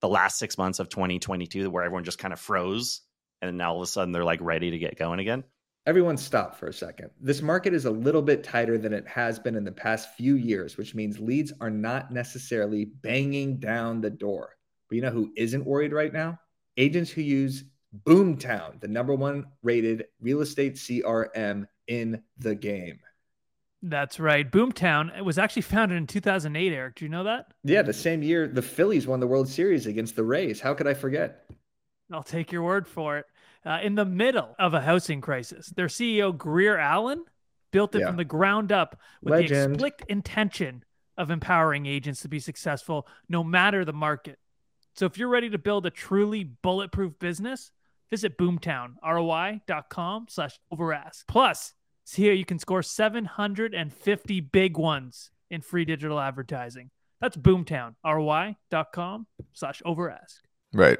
[0.00, 3.00] the last six months of 2022 where everyone just kind of froze
[3.40, 5.44] and now all of a sudden they're like ready to get going again.
[5.86, 7.10] Everyone stop for a second.
[7.20, 10.34] This market is a little bit tighter than it has been in the past few
[10.34, 14.56] years, which means leads are not necessarily banging down the door.
[14.88, 16.40] But you know who isn't worried right now?
[16.76, 17.62] Agents who use
[18.04, 22.98] Boomtown, the number one rated real estate CRM in the game.
[23.80, 24.50] That's right.
[24.50, 26.72] Boomtown it was actually founded in 2008.
[26.72, 27.52] Eric, do you know that?
[27.62, 30.60] Yeah, the same year the Phillies won the World Series against the Rays.
[30.60, 31.44] How could I forget?
[32.12, 33.26] I'll take your word for it.
[33.66, 37.24] Uh, in the middle of a housing crisis, their CEO Grier Allen
[37.72, 38.06] built it Yeah.
[38.06, 40.84] from the ground up with the explicit intention
[41.18, 44.38] of empowering agents to be successful no matter the market.
[44.94, 47.72] So if you're ready to build a truly bulletproof business,
[48.08, 51.24] visit boomtown, roi.com slash overask.
[51.26, 51.74] Plus,
[52.04, 56.90] see here you can score 750 big ones in free digital advertising.
[57.20, 60.38] That's boomtown, roi.com slash overask.
[60.72, 60.98] Right.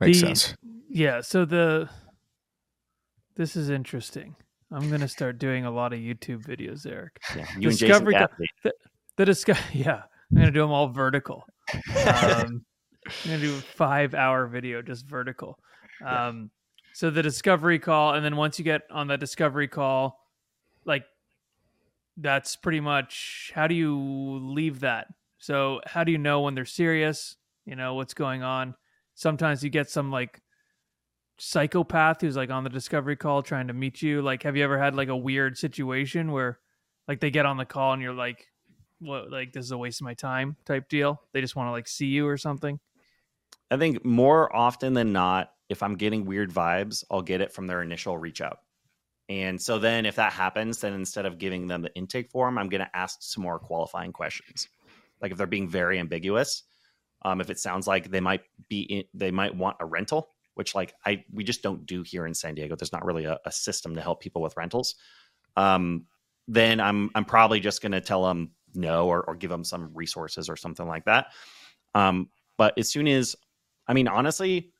[0.00, 0.54] Makes The- sense.
[0.88, 1.88] Yeah, so the
[3.36, 4.36] this is interesting.
[4.70, 7.18] I'm gonna start doing a lot of YouTube videos, Eric.
[7.36, 7.46] Yeah.
[7.58, 8.14] You and Jason Discovery.
[8.62, 8.72] The,
[9.24, 11.44] the yeah, I'm gonna do them all vertical.
[11.72, 12.64] Um,
[13.06, 15.58] I'm gonna do a five hour video just vertical.
[16.04, 16.50] Um,
[16.92, 20.18] so the discovery call, and then once you get on the discovery call,
[20.84, 21.04] like
[22.16, 23.96] that's pretty much how do you
[24.42, 25.06] leave that?
[25.38, 27.36] So how do you know when they're serious?
[27.64, 28.74] You know what's going on.
[29.14, 30.40] Sometimes you get some like
[31.38, 34.22] psychopath who's like on the discovery call trying to meet you.
[34.22, 36.58] Like, have you ever had like a weird situation where
[37.08, 38.46] like they get on the call and you're like,
[38.98, 41.20] what, like this is a waste of my time type deal?
[41.32, 42.80] They just want to like see you or something.
[43.70, 47.66] I think more often than not, if I'm getting weird vibes, I'll get it from
[47.66, 48.58] their initial reach out.
[49.28, 52.68] And so then if that happens, then instead of giving them the intake form, I'm
[52.68, 54.68] going to ask some more qualifying questions.
[55.22, 56.64] Like if they're being very ambiguous,
[57.24, 60.74] um, if it sounds like they might be, in, they might want a rental, which
[60.74, 62.76] like I, we just don't do here in San Diego.
[62.76, 64.94] There's not really a, a system to help people with rentals.
[65.56, 66.06] Um,
[66.46, 69.90] then I'm, I'm probably just going to tell them no, or, or give them some
[69.94, 71.26] resources or something like that.
[71.94, 73.36] Um, but as soon as
[73.86, 74.70] I mean, honestly,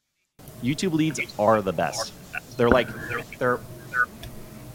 [0.62, 2.12] YouTube leads are the best.
[2.56, 2.88] They're like
[3.38, 3.60] they're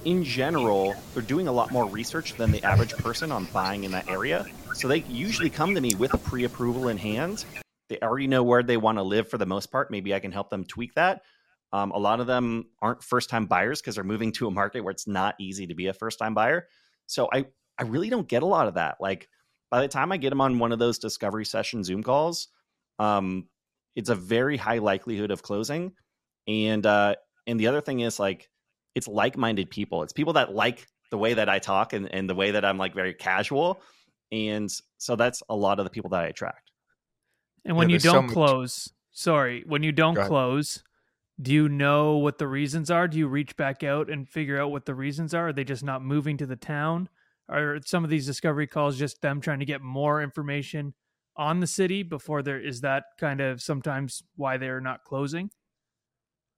[0.05, 3.91] in general, they're doing a lot more research than the average person on buying in
[3.91, 4.45] that area.
[4.73, 7.45] So they usually come to me with a pre-approval in hand.
[7.89, 9.91] They already know where they want to live for the most part.
[9.91, 11.23] Maybe I can help them tweak that.
[11.73, 14.82] Um, a lot of them aren't first time buyers because they're moving to a market
[14.82, 16.67] where it's not easy to be a first time buyer.
[17.08, 17.45] So I,
[17.77, 18.97] I really don't get a lot of that.
[18.99, 19.27] Like
[19.69, 22.47] by the time I get them on one of those discovery session Zoom calls,
[22.97, 23.47] um,
[23.95, 25.93] it's a very high likelihood of closing.
[26.47, 28.49] And uh, and the other thing is like
[28.95, 30.03] it's like minded people.
[30.03, 32.77] It's people that like the way that I talk and, and the way that I'm
[32.77, 33.82] like very casual.
[34.31, 36.71] And so that's a lot of the people that I attract.
[37.65, 40.83] And when Yeah, you don't much- close, sorry, when you don't close,
[41.41, 43.07] do you know what the reasons are?
[43.07, 45.49] Do you reach back out and figure out what the reasons are?
[45.49, 47.09] Are they just not moving to the town?
[47.47, 50.93] Are some of these discovery calls just them trying to get more information
[51.35, 55.49] on the city before there is that kind of sometimes why they're not closing?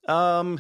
[0.07, 0.60] Um,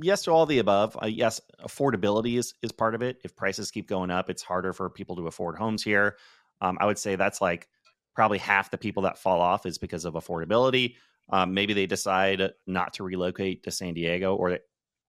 [0.00, 0.96] yes to all the above.
[1.02, 3.18] Uh, yes, affordability is is part of it.
[3.24, 6.16] If prices keep going up, it's harder for people to afford homes here.
[6.62, 7.68] Um, I would say that's like
[8.14, 10.94] probably half the people that fall off is because of affordability.
[11.30, 14.58] Um, maybe they decide not to relocate to San Diego or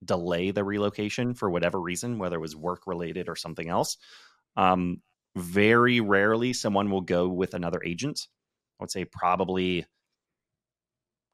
[0.03, 3.97] delay the relocation for whatever reason, whether it was work related or something else.
[4.57, 5.01] Um,
[5.35, 8.27] very rarely someone will go with another agent.
[8.79, 9.85] I would say probably,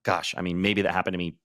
[0.03, 1.38] gosh, I mean, maybe that happened to me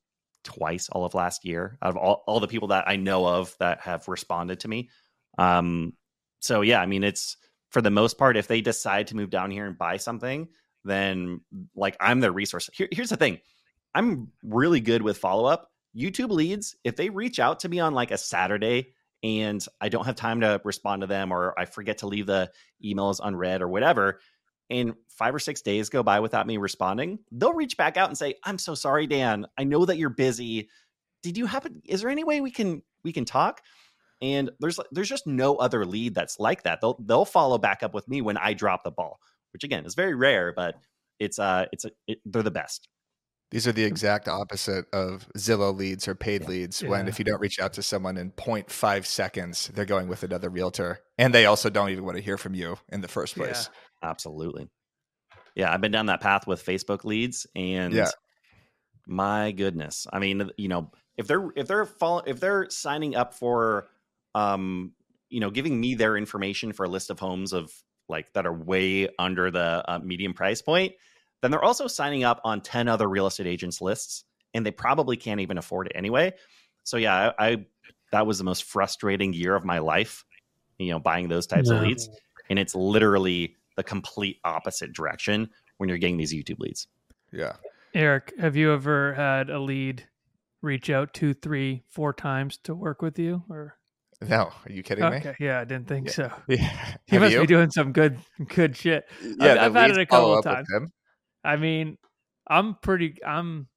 [0.43, 3.57] twice all of last year out of all, all the people that I know of
[3.59, 4.91] that have responded to me.
[5.39, 5.95] Um,
[6.41, 7.37] so yeah, I mean, it's
[7.75, 10.47] for the most part, if they decide to move down here and buy something,
[10.85, 11.41] then
[11.75, 12.71] like I'm their resource.
[12.73, 13.41] Here, here's the thing.
[13.97, 15.73] I'm really good with follow up.
[15.95, 18.93] YouTube leads, if they reach out to me on like a Saturday
[19.25, 22.53] and I don't have time to respond to them or I forget to leave the
[22.85, 24.21] emails unread or whatever,
[24.71, 28.17] and five or six days go by without me responding, they'll reach back out and
[28.17, 29.47] say, "I'm so sorry, Dan.
[29.59, 30.69] I know that you're busy.
[31.25, 31.83] Did you happen?
[31.85, 33.63] Is there any way we can we can talk?"
[34.23, 36.81] And there's there's just no other lead that's like that.
[36.81, 39.19] They'll they'll follow back up with me when I drop the ball,
[39.53, 40.77] which again is very rare, but
[41.19, 42.89] it's uh it's a, it, they're the best.
[43.51, 46.83] These are the exact opposite of Zillow leads or paid leads.
[46.83, 50.49] When if you don't reach out to someone in 0.5 seconds, they're going with another
[50.51, 53.69] realtor, and they also don't even want to hear from you in the first place.
[54.03, 54.69] Absolutely.
[55.55, 58.11] Yeah, I've been down that path with Facebook leads and Yeah.
[59.07, 60.07] my goodness.
[60.13, 63.89] I mean, you know, if they're if they're follow, if they're signing up for
[64.35, 64.93] um,
[65.29, 67.73] you know, giving me their information for a list of homes of
[68.09, 70.93] like that are way under the uh, medium price point,
[71.43, 75.17] then they're also signing up on 10 other real estate agents lists and they probably
[75.17, 76.33] can't even afford it anyway.
[76.85, 77.67] So yeah, I, I
[78.13, 80.25] that was the most frustrating year of my life,
[80.79, 82.09] you know, buying those types of leads
[82.49, 86.87] and it's literally the complete opposite direction when you're getting these YouTube leads.
[87.33, 87.55] Yeah.
[87.95, 90.07] Eric, have you ever had a lead
[90.63, 93.45] reach out two, three, four times to work with you?
[93.49, 93.77] Or
[94.23, 95.21] No, are you kidding me?
[95.41, 96.13] yeah, I didn't think Yeah.
[96.13, 96.33] so.
[96.49, 96.97] Yeah.
[97.07, 97.41] He must you?
[97.41, 98.19] be doing some good,
[98.55, 99.05] good shit.
[99.23, 100.69] yeah, the I've had it a couple of times.
[101.45, 101.99] I mean,
[102.49, 103.17] I'm pretty.
[103.27, 103.69] I'm.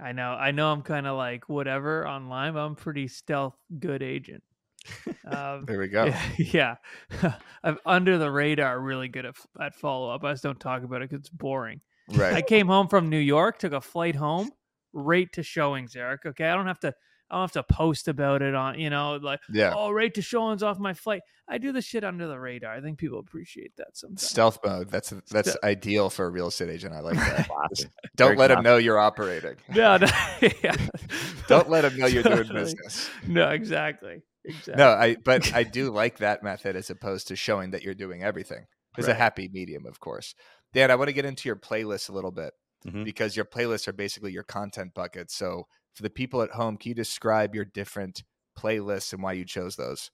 [0.00, 0.32] I know.
[0.32, 0.72] I know.
[0.72, 2.54] I'm kind of like whatever online.
[2.54, 4.42] But I'm pretty stealth good agent.
[5.24, 6.12] Um, There we go.
[6.36, 6.76] yeah,
[7.62, 8.78] I'm under the radar.
[8.80, 10.24] Really good at at follow up.
[10.24, 11.80] I just don't talk about it because it's boring.
[12.10, 12.34] Right.
[12.34, 14.50] I came home from New York, took a flight home,
[14.92, 16.26] right to showings, Eric.
[16.26, 16.92] Okay, I don't have to.
[17.30, 18.78] I don't have to post about it on.
[18.78, 19.72] You know, like Yeah.
[19.76, 21.22] oh, right to showings off my flight.
[21.48, 22.72] I do the shit under the radar.
[22.72, 24.26] I think people appreciate that sometimes.
[24.26, 24.90] Stealth mode.
[24.90, 26.94] That's that's Ste- ideal for a real estate agent.
[26.94, 27.48] I like that.
[28.16, 29.56] Don't Very let them know you're operating.
[29.74, 30.06] No, no,
[30.62, 30.76] yeah.
[31.48, 33.08] Don't let them know you're doing business.
[33.26, 34.22] No, exactly.
[34.44, 34.74] Exactly.
[34.76, 38.22] No, I but I do like that method as opposed to showing that you're doing
[38.22, 38.66] everything.
[38.96, 40.34] There's a happy medium, of course.
[40.72, 42.52] Dan, I want to get into your playlist a little bit
[42.86, 43.04] Mhm.
[43.04, 45.34] because your playlists are basically your content buckets.
[45.34, 48.22] So for the people at home, can you describe your different
[48.58, 50.10] playlists and why you chose those?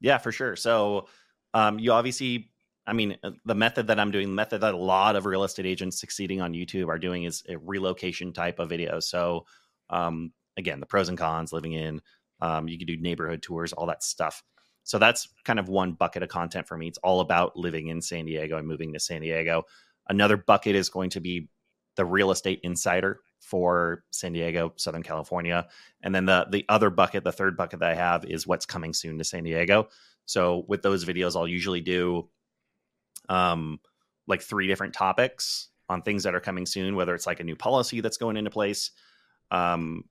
[0.00, 0.56] Yeah, for sure.
[0.56, 1.08] So,
[1.54, 2.50] um, you obviously,
[2.86, 5.44] I mean, uh, the method that I'm doing, the method that a lot of real
[5.44, 9.00] estate agents succeeding on YouTube are doing is a relocation type of video.
[9.00, 9.46] So,
[9.90, 12.00] um, again, the pros and cons, living in,
[12.40, 14.42] um, you can do neighborhood tours, all that stuff.
[14.82, 16.88] So that's kind of one bucket of content for me.
[16.88, 19.62] It's all about living in San Diego and moving to San Diego.
[20.08, 21.48] Another bucket is going to be
[21.96, 25.68] the real estate insider for San Diego, Southern California.
[26.02, 28.94] And then the the other bucket, the third bucket that I have is what's coming
[28.94, 29.88] soon to San Diego.
[30.26, 32.28] So with those videos, I'll usually do
[33.28, 33.78] um
[34.26, 37.56] like three different topics on things that are coming soon, whether it's like a new
[37.56, 38.90] policy that's going into place,
[39.50, 40.04] um,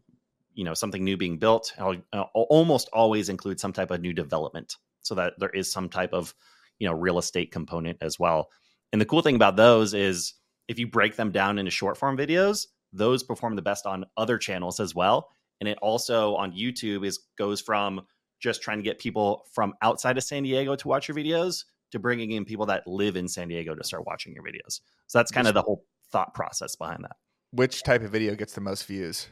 [0.53, 1.73] you know, something new being built.
[1.79, 5.89] I'll, I'll almost always include some type of new development so that there is some
[5.89, 6.35] type of,
[6.77, 8.49] you know, real estate component as well.
[8.91, 10.35] And the cool thing about those is
[10.67, 14.37] if you break them down into short form videos, those perform the best on other
[14.37, 15.29] channels as well.
[15.59, 18.01] And it also on YouTube is goes from
[18.39, 21.99] just trying to get people from outside of San Diego to watch your videos to
[21.99, 24.81] bringing in people that live in San Diego to start watching your videos.
[25.07, 27.15] So that's kind of the whole thought process behind that.
[27.51, 29.27] Which type of video gets the most views?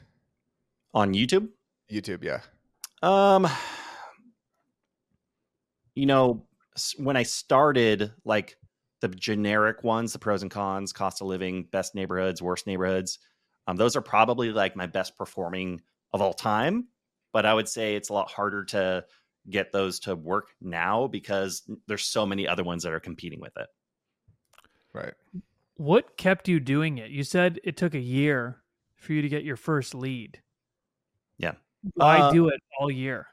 [0.94, 1.50] On YouTube,
[1.92, 2.42] YouTube, yeah.
[3.02, 3.48] Um,
[5.96, 6.46] you know,
[6.98, 8.58] when I started, like
[9.02, 13.20] the generic ones, the pros and cons, cost of living, best neighborhoods, worst neighborhoods,
[13.68, 15.82] um, those are probably like my best performing
[16.14, 16.88] of all time.
[17.34, 19.06] But I would say it's a lot harder to
[19.50, 23.56] get those to work now because there's so many other ones that are competing with
[23.58, 23.68] it.
[24.94, 25.14] Right.
[25.76, 27.10] What kept you doing it?
[27.12, 28.62] You said it took a year
[28.98, 30.42] for you to get your first lead.
[31.38, 31.54] Yeah.
[31.96, 33.28] Why Uh, do it all year?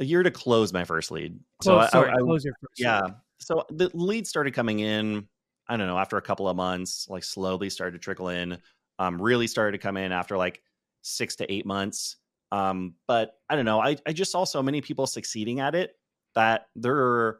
[0.00, 1.38] A year to close my first lead.
[1.58, 2.78] Close, I- I- sorry, I- close your first.
[2.80, 2.84] lead.
[2.84, 3.02] yeah
[3.38, 5.26] so the leads started coming in
[5.68, 8.56] i don't know after a couple of months like slowly started to trickle in
[8.98, 10.62] um really started to come in after like
[11.02, 12.16] six to eight months.
[12.52, 15.96] Um but i don't know i, I just saw so many people succeeding at it
[16.34, 17.38] that there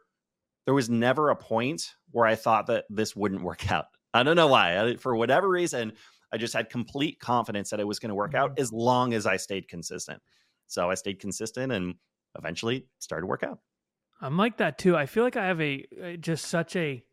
[0.64, 3.86] there was never a point where i thought that this wouldn't work out.
[4.12, 5.92] I don't know why I, for whatever reason
[6.32, 9.26] i just had complete confidence that it was going to work out as long as
[9.26, 10.20] i stayed consistent.
[10.66, 11.94] So i stayed consistent and
[12.36, 13.60] eventually started to work out.
[14.20, 14.96] I'm like that too.
[14.96, 17.04] I feel like I have a uh, just such a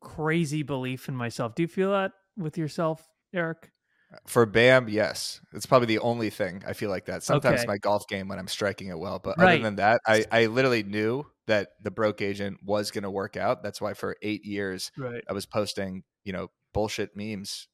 [0.00, 1.54] crazy belief in myself.
[1.54, 3.70] Do you feel that with yourself, Eric?
[4.26, 5.40] For Bam, yes.
[5.52, 7.22] It's probably the only thing I feel like that.
[7.24, 7.66] Sometimes Okay.
[7.66, 9.18] my golf game when I'm striking it well.
[9.18, 9.54] But Right.
[9.54, 13.36] other than that, I, I literally knew that the broke agent was going to work
[13.36, 13.62] out.
[13.62, 15.22] That's why for eight years Right.
[15.28, 17.66] I was posting, you know, bullshit memes,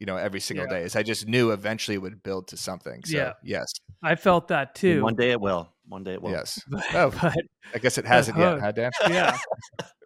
[0.00, 0.78] you know, every single Yeah.
[0.78, 0.82] day.
[0.84, 3.04] Is I just knew eventually it would build to something.
[3.04, 3.32] So Yeah.
[3.44, 3.70] yes,
[4.02, 5.02] I felt that And too.
[5.02, 5.68] One day it will.
[5.86, 6.30] One day it will.
[6.32, 6.60] yes.
[6.72, 7.10] Oh, but, Oh.
[7.20, 7.36] but
[7.74, 8.60] I guess it hasn't yet, hook.
[8.62, 8.90] huh, Dan?
[9.10, 9.38] yeah.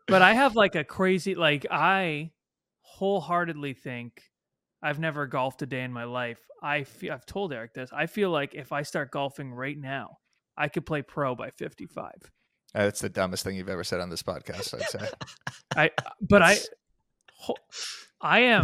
[0.09, 2.33] But I have like a crazy like I
[2.81, 4.21] wholeheartedly think
[4.83, 6.39] I've never golfed a day in my life.
[6.63, 7.91] I feel, I've told Eric this.
[7.93, 10.19] I feel like if I start golfing right now,
[10.57, 12.07] I could play pro by 55.
[12.75, 14.75] Uh, That's the dumbest thing you've ever said on this podcast.
[14.75, 15.09] I'd say.
[15.77, 16.57] I but I
[18.21, 18.63] I am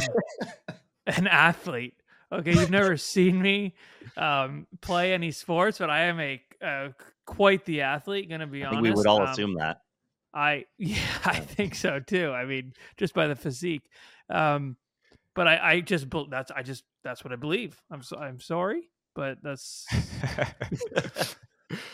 [1.07, 1.95] an athlete.
[2.31, 3.75] Okay, you've never seen me
[4.17, 6.89] um, play any sports, but I am a uh,
[7.27, 8.29] quite the athlete.
[8.29, 8.83] Going to be I honest.
[8.83, 9.79] we would all Um, assume that.
[10.35, 12.31] I yeah, I think so too.
[12.33, 13.89] I mean, just by the physique.
[14.31, 14.77] Um,
[15.39, 17.81] but I, I just that's I just that's what I believe.
[17.93, 19.87] I'm so I'm sorry, but that's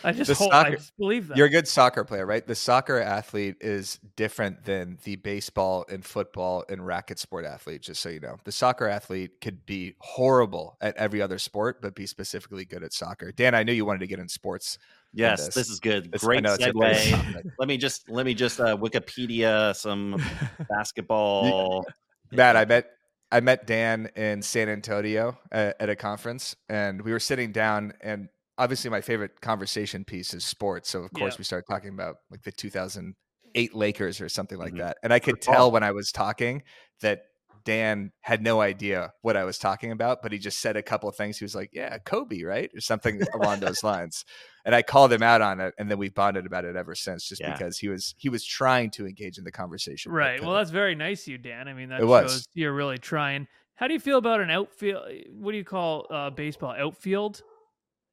[0.03, 1.37] I just The hold, I just believe that.
[1.37, 2.47] You're a good soccer player, right?
[2.47, 8.01] The soccer athlete is different than the baseball and football and racket sport athlete, just
[8.01, 8.37] so you know.
[8.45, 12.95] The soccer athlete could be horrible at every other sport, but be specifically good at
[12.95, 13.31] soccer.
[13.31, 14.79] Dan, I knew you wanted to get in sports.
[15.13, 15.55] Yes, this.
[15.55, 16.13] this is good.
[16.13, 17.33] This- Great know it's your favorite segue.
[17.33, 17.47] topic.
[17.59, 20.23] let me just let me just uh, Wikipedia some
[20.71, 21.85] basketball.
[22.31, 22.87] Matt, I met
[23.33, 27.93] I met Dan in San Antonio at, at a conference, and we were sitting down.
[28.01, 30.89] And obviously, my favorite conversation piece is sports.
[30.91, 31.39] So of course, Yeah.
[31.39, 34.79] we started talking about like the 2008 Lakers or something like Mhm.
[34.79, 34.99] that.
[35.03, 36.63] And I could tell when I was talking
[37.01, 37.23] that
[37.65, 41.09] Dan had no idea what I was talking about, but he just said a couple
[41.09, 41.39] of things.
[41.39, 44.25] He was like, "Yeah, Kobe, right?" or something along those lines.
[44.67, 47.29] And I called him out on it, and then we bonded about it ever since,
[47.29, 47.53] just Yeah.
[47.53, 50.13] because he was he was trying to engage in the conversation.
[50.13, 50.41] Right.
[50.43, 51.69] Well, that's very nice of you, Dan.
[51.69, 52.33] I mean, that It was.
[52.33, 53.47] shows you're really trying.
[53.77, 55.03] How do you feel about an outfield?
[55.33, 56.75] What do you call uh, baseball?
[56.79, 57.43] Outfield?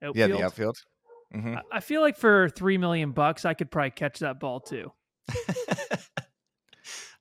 [0.02, 0.16] Outfield?
[0.18, 0.78] yeah, the outfield.
[1.32, 4.60] hmm I- I feel like for three million bucks, I could probably catch that ball
[4.60, 4.92] too.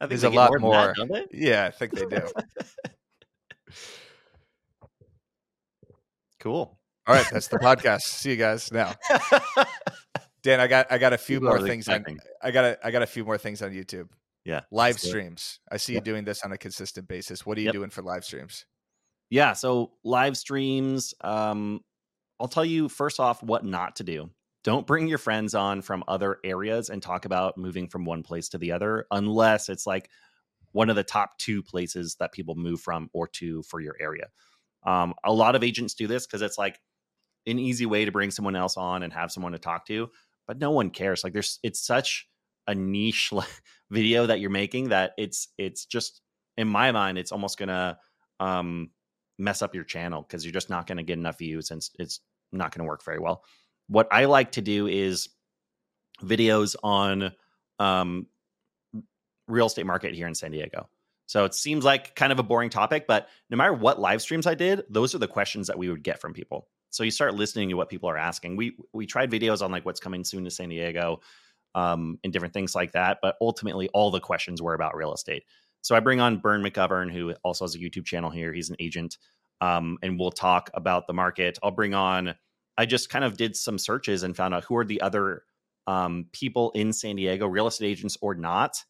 [0.00, 0.72] I think There's they a lot than more.
[0.74, 1.26] that, don't they?
[1.32, 2.26] Yeah, I think they do.
[6.38, 6.78] Cool.
[7.06, 8.02] All right, that's the podcast.
[8.02, 8.94] See you guys now.
[10.42, 12.04] Dan, I got I got a few People more really things on.
[12.42, 14.08] I got a, I got a few more things on YouTube.
[14.46, 15.10] Yeah, Live let's do it.
[15.10, 15.60] streams.
[15.70, 17.44] I see you doing this on a consistent basis.
[17.44, 17.74] What are you Yep.
[17.74, 18.64] doing for live streams?
[19.28, 21.12] Yeah, so live streams.
[21.20, 21.80] Um,
[22.40, 24.30] I'll tell you first off what not to do.
[24.62, 28.48] Don't bring your friends on from other areas and talk about moving from one place
[28.50, 30.10] to the other unless it's like
[30.72, 34.28] one of the top two places that people move from or to for your area.
[34.84, 36.78] Um, a lot of agents do this because it's like
[37.46, 40.10] an easy way to bring someone else on and have someone to talk to,
[40.46, 41.24] but no one cares.
[41.24, 42.28] Like there's it's such
[42.66, 43.32] a niche
[43.90, 46.20] video that you're making that it's it's just
[46.56, 47.98] in my mind it's almost gonna
[48.38, 48.90] um
[49.40, 52.20] mess up your channel because you're just not to get enough views and it's,
[52.52, 53.44] not to work very well.
[53.90, 55.28] What I like to do is
[56.22, 57.32] videos on
[57.80, 58.26] um,
[59.48, 60.88] real estate market here in San Diego.
[61.26, 64.46] So it seems like kind of a boring topic, but no matter what live streams
[64.46, 66.68] I did, those are the questions that we would get from people.
[66.90, 68.56] So you start listening to what people are asking.
[68.56, 71.20] We we tried videos on like what's coming soon to San Diego,
[71.74, 73.18] um, and different things like that.
[73.22, 75.44] But ultimately, all the questions were about real estate.
[75.82, 78.52] So I bring on Bern McGovern, who also has a YouTube channel here.
[78.52, 79.18] He's an agent,
[79.60, 81.58] um, and we'll talk about the market.
[81.62, 82.34] I'll bring on.
[82.80, 85.42] I just kind of did some searches and found out who are the other
[85.86, 88.82] um, people in San Diego, real estate agents or not,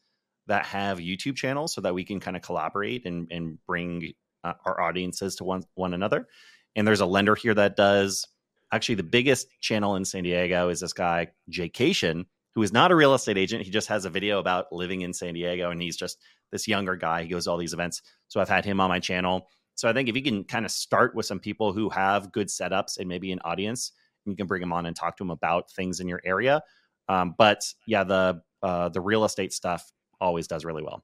[0.47, 4.13] that have YouTube channels, so that we can kind of collaborate and and bring
[4.45, 6.29] uh, our audiences to one one another.
[6.77, 8.29] And there's a lender here that does
[8.71, 12.97] actually the biggest channel in San Diego is this guy Jaycation, who is not a
[12.97, 13.65] real estate agent.
[13.65, 16.17] He just has a video about living in San Diego, and he's just
[16.53, 17.25] this younger guy.
[17.25, 18.03] He goes to all these events.
[18.29, 19.49] So I've had him on my channel.
[19.81, 22.49] So I think if you can kind of start with some people who have good
[22.49, 23.93] setups and maybe an audience,
[24.27, 26.61] you can bring them on and talk to them about things in your area.
[27.09, 31.03] Um, but yeah, the uh, the real estate stuff always does really well.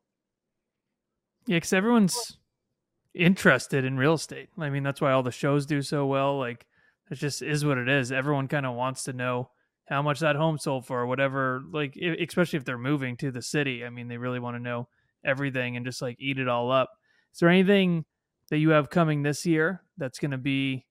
[1.46, 2.36] Yeah, because everyone's
[3.14, 4.50] interested in real estate.
[4.58, 6.38] I mean, that's why all the shows do so well.
[6.38, 6.66] Like,
[7.10, 8.12] it just is what it is.
[8.12, 9.48] Everyone kind of wants to know
[9.88, 11.62] how much that home sold for, or whatever.
[11.72, 13.86] Like, especially if they're moving to the city.
[13.86, 14.88] I mean, they really want to know
[15.24, 16.90] everything and just like eat it all up.
[17.32, 18.04] Is there anything
[18.50, 20.86] that you have coming this year that's going to be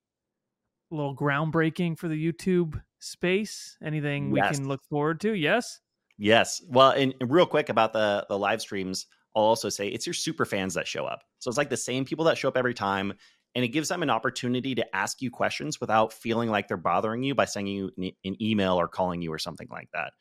[0.91, 3.77] a little groundbreaking for the YouTube space?
[3.83, 5.33] Anything we can look forward to?
[5.33, 5.79] Yes.
[6.17, 6.61] Yes.
[6.67, 10.13] Well, and, and real quick about the the live streams, I'll also say it's your
[10.13, 11.23] super fans that show up.
[11.39, 13.13] So it's like the same people that show up every time,
[13.53, 17.23] and it gives them an opportunity to ask you questions without feeling like they're bothering
[17.23, 20.13] you by sending you an, an email or calling you or something like that.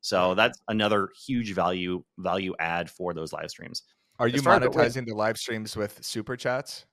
[0.00, 3.82] So that's another huge value value add for those live streams.
[4.22, 6.86] Are you As the- monetizing the live streams with super chats?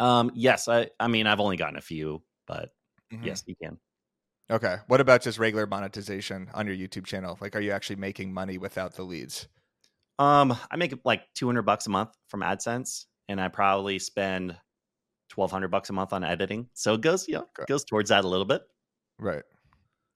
[0.00, 2.70] Um, yes, I I mean I've only gotten a few, but
[3.12, 3.26] Mhm.
[3.26, 3.78] yes, you can.
[4.50, 4.78] Okay.
[4.86, 7.36] What about just regular monetization on your YouTube channel?
[7.40, 9.48] Like, are you actually making money without the leads?
[10.18, 14.56] Um, I make like two hundred bucks a month from AdSense, and I probably spend
[15.28, 16.68] twelve hundred bucks a month on editing.
[16.72, 17.64] So it goes, you know, Okay.
[17.68, 18.62] goes towards that a little bit.
[19.18, 19.42] Right.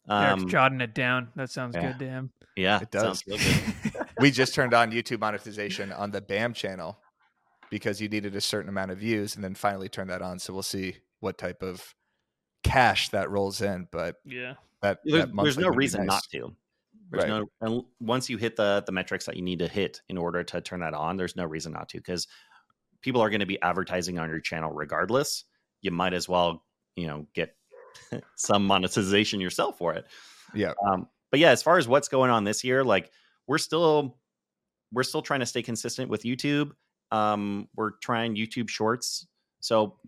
[0.09, 1.33] Eric's Um, jotting it down.
[1.37, 1.89] That sounds yeah.
[1.93, 2.33] good to him.
[2.57, 3.23] yeah, It does.
[4.17, 4.23] sounds real good.
[4.23, 6.99] we just turned on YouTube monetization on the BAM channel
[7.71, 10.39] because you needed a certain amount of views and then finally turned that on.
[10.39, 11.95] So we'll see what type of
[12.63, 13.89] cash that rolls in.
[13.91, 14.55] But yeah.
[14.83, 16.15] that, There's, that there's no reason nice.
[16.17, 16.57] not to.
[17.11, 17.29] There's Right.
[17.29, 20.43] no and once you hit the the metrics that you need to hit in order
[20.43, 22.27] to turn that on, there's no reason not to because
[23.01, 25.45] people are going to be advertising on your channel regardless.
[25.83, 26.65] You might as well,
[26.97, 27.55] you know, get
[28.37, 30.07] some monetization yourself for it.
[30.53, 30.73] Yeah.
[30.85, 33.13] Um, but yeah, as far as what's going on this year, like
[33.47, 34.19] we're still
[34.93, 36.73] we're still trying to stay consistent with YouTube.
[37.11, 39.27] Um, we're trying YouTube Shorts.
[39.61, 39.99] So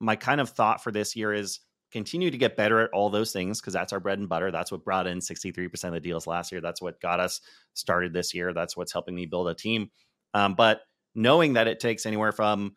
[0.00, 1.60] my kind of thought for this year is
[1.90, 4.50] continue to get better at all those things because that's our bread and butter.
[4.50, 6.60] That's what brought in 63% of the deals last year.
[6.60, 7.40] That's what got us
[7.72, 8.52] started this year.
[8.52, 9.90] That's what's helping me build a team.
[10.34, 10.82] Um, but
[11.14, 12.76] knowing that it takes anywhere from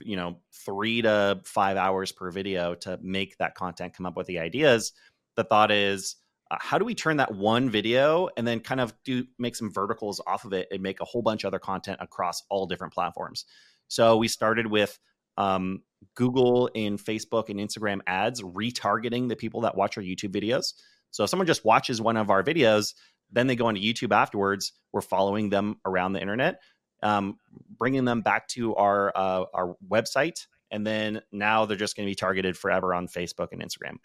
[0.00, 4.26] you know three to five hours per video to make that content come up with
[4.26, 4.92] the ideas
[5.36, 6.16] the thought is
[6.50, 9.72] uh, how do we turn that one video and then kind of do make some
[9.72, 12.92] verticals off of it and make a whole bunch of other content across all different
[12.92, 13.44] platforms?
[13.88, 14.98] So we started with
[15.36, 15.82] um,
[16.14, 20.74] google and facebook and instagram ads retargeting the people that watch our youtube videos.
[21.10, 22.94] So if someone just watches one of our videos
[23.30, 24.72] then they go onto youtube afterwards.
[24.92, 26.60] We're following them around the internet
[27.02, 27.38] um,
[27.78, 30.46] bringing them back to our uh, our website.
[30.70, 33.96] And then now they're just going to be targeted forever on facebook and instagram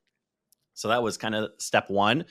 [0.73, 2.25] so that was kind of step one.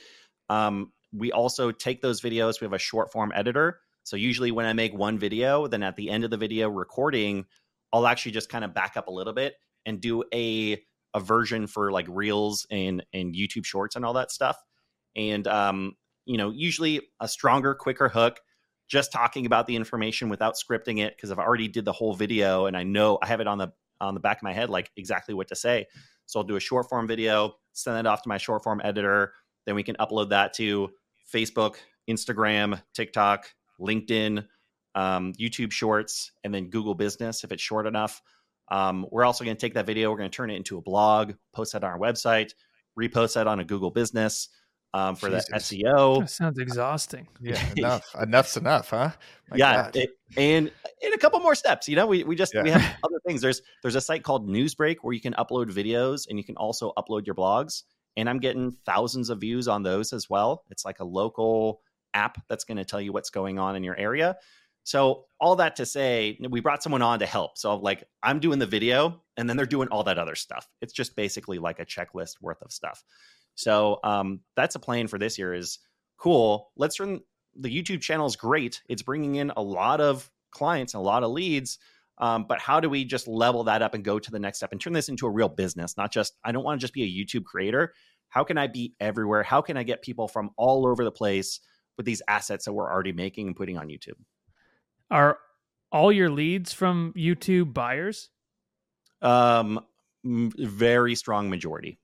[0.48, 2.60] Um, we also take those videos.
[2.60, 3.80] We have a short form editor.
[4.04, 7.44] So usually when I make one video, then at the end of the video recording,
[7.92, 9.54] I'll actually just kind of back up a little bit
[9.86, 10.82] and do a
[11.14, 14.56] a version for like reels and and YouTube shorts and all that stuff.
[15.14, 18.40] And um, you know, usually a stronger, quicker hook,
[18.88, 22.66] just talking about the information without scripting it because I've already did the whole video
[22.66, 24.90] and I know I have it on the on the back of my head like
[24.96, 25.86] exactly what to say.
[26.32, 29.34] So I'll do a short form video, send it off to my short form editor.
[29.66, 30.90] Then we can upload that to
[31.32, 31.74] Facebook,
[32.08, 34.46] Instagram, TikTok, LinkedIn,
[34.94, 38.22] um, YouTube Shorts, and then Google Business if it's short enough.
[38.70, 40.80] Um, we're also going to take that video, we're going to turn it into a
[40.80, 42.54] blog, post that on our website,
[42.98, 44.48] repost that on a Google Business
[44.94, 45.46] um, for Jesus.
[45.46, 46.20] the SEO.
[46.20, 47.28] That sounds exhausting.
[47.40, 47.60] Yeah.
[47.76, 48.14] Enough.
[48.20, 49.10] Enough's enough, huh?
[49.50, 50.70] My yeah, it, and
[51.00, 51.88] in a couple more steps.
[51.88, 53.40] You know, we we just we have other things.
[53.40, 56.92] There's there's a site called Newsbreak where you can upload videos and you can also
[56.96, 57.82] upload your blogs.
[58.16, 60.64] And I'm getting thousands of views on those as well.
[60.70, 61.80] It's like a local
[62.12, 64.36] app that's going to tell you what's going on in your area.
[64.84, 67.56] So all that to say, we brought someone on to help.
[67.56, 70.68] So like I'm doing the video, and then they're doing all that other stuff.
[70.80, 73.02] It's just basically like a checklist worth of stuff.
[73.54, 75.54] So um, that's a plan for this year.
[75.54, 75.78] Is
[76.18, 76.70] cool.
[76.76, 77.20] Let's run
[77.54, 78.82] the YouTube channel is great.
[78.88, 81.78] It's bringing in a lot of clients and a lot of leads.
[82.18, 84.72] Um, but how do we just level that up and go to the next step
[84.72, 85.96] and turn this into a real business?
[85.96, 87.94] Not just, I don't want to just be a YouTube creator.
[88.28, 89.42] How can I be everywhere?
[89.42, 91.60] How can I get people from all over the place
[91.96, 94.18] with these assets that we're already making and putting on YouTube?
[95.10, 95.38] Are
[95.90, 98.30] all your leads from YouTube buyers?
[99.20, 99.84] Um,
[100.24, 101.98] very strong majority.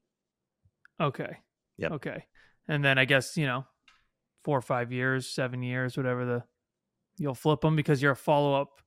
[1.01, 1.37] Okay.
[1.79, 1.93] Yep.
[1.93, 2.25] Okay.
[2.69, 3.65] And then I guess, you know,
[4.45, 6.45] four or five years, seven years, whatever the
[7.19, 8.81] you'll flip them because you're a follow up.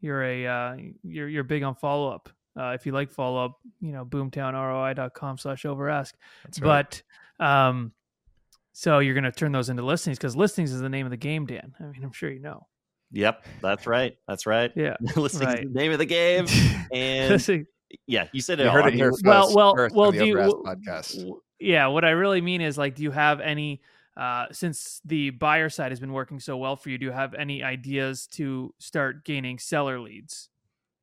[0.00, 2.28] You're a uh you're you're big on follow up.
[2.56, 6.14] Uh, if you like follow up, you know, boomtownroi.com slash over ask.
[6.60, 6.86] Right.
[7.38, 7.92] But um,
[8.72, 11.16] so you're going to turn those into listings because listings is the name of the
[11.16, 11.74] game, Dan.
[11.80, 12.66] I mean, I'm sure you know.
[13.10, 14.16] Yep, that's right.
[14.26, 14.72] That's right.
[14.74, 14.96] Yeah.
[15.16, 15.72] Listings is right.
[15.72, 16.46] the name of the game.
[16.92, 17.40] And
[18.06, 20.12] yeah, you said it You heard it mean, here well, first- well, first well.
[20.12, 20.36] Do you?
[20.36, 21.30] Podcast.
[21.60, 21.86] Yeah.
[21.86, 23.80] What I really mean is like, do you have any?
[24.16, 27.34] Uh, since the buyer side has been working so well for you, do you have
[27.34, 30.50] any ideas to start gaining seller leads?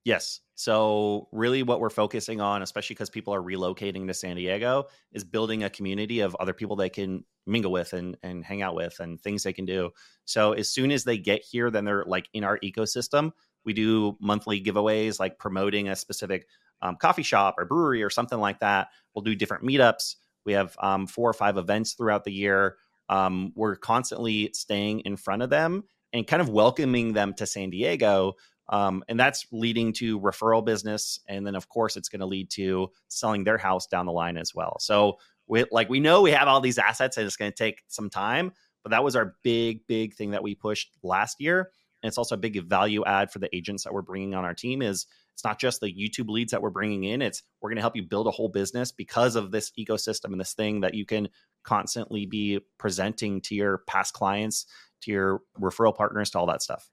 [0.06, 0.40] Yes.
[0.56, 5.24] So, really, what we're focusing on, especially because people are relocating to San Diego, is
[5.24, 9.00] building a community of other people they can mingle with and, and hang out with
[9.00, 9.90] and things they can do.
[10.26, 13.32] So, as soon as they get here, then they're like in our ecosystem.
[13.66, 16.48] We do monthly giveaways, like promoting a specific
[16.82, 18.90] um, coffee shop or brewery or something like that.
[19.14, 20.16] We'll do different meetups.
[20.46, 22.78] We have um, four or five events throughout the year.
[23.10, 27.70] Um, we're constantly staying in front of them and kind of welcoming them to San
[27.70, 28.36] Diego
[28.72, 32.50] um, and that's leading to referral business and then of course it's going to lead
[32.50, 35.18] to selling their house down the line as well so
[35.48, 38.10] we like we know we have all these assets and it's going to take some
[38.10, 38.52] time
[38.84, 41.72] but that was our big big thing that we pushed last year
[42.02, 44.54] and it's also a big value add for the agents that we're bringing on our
[44.54, 45.06] team is
[45.42, 47.96] it's not just the youtube leads that we're bringing in it's we're going to help
[47.96, 51.28] you build a whole business because of this ecosystem and this thing that you can
[51.64, 54.68] constantly be presenting to your past clients
[55.02, 56.92] to your referral partners to all that stuff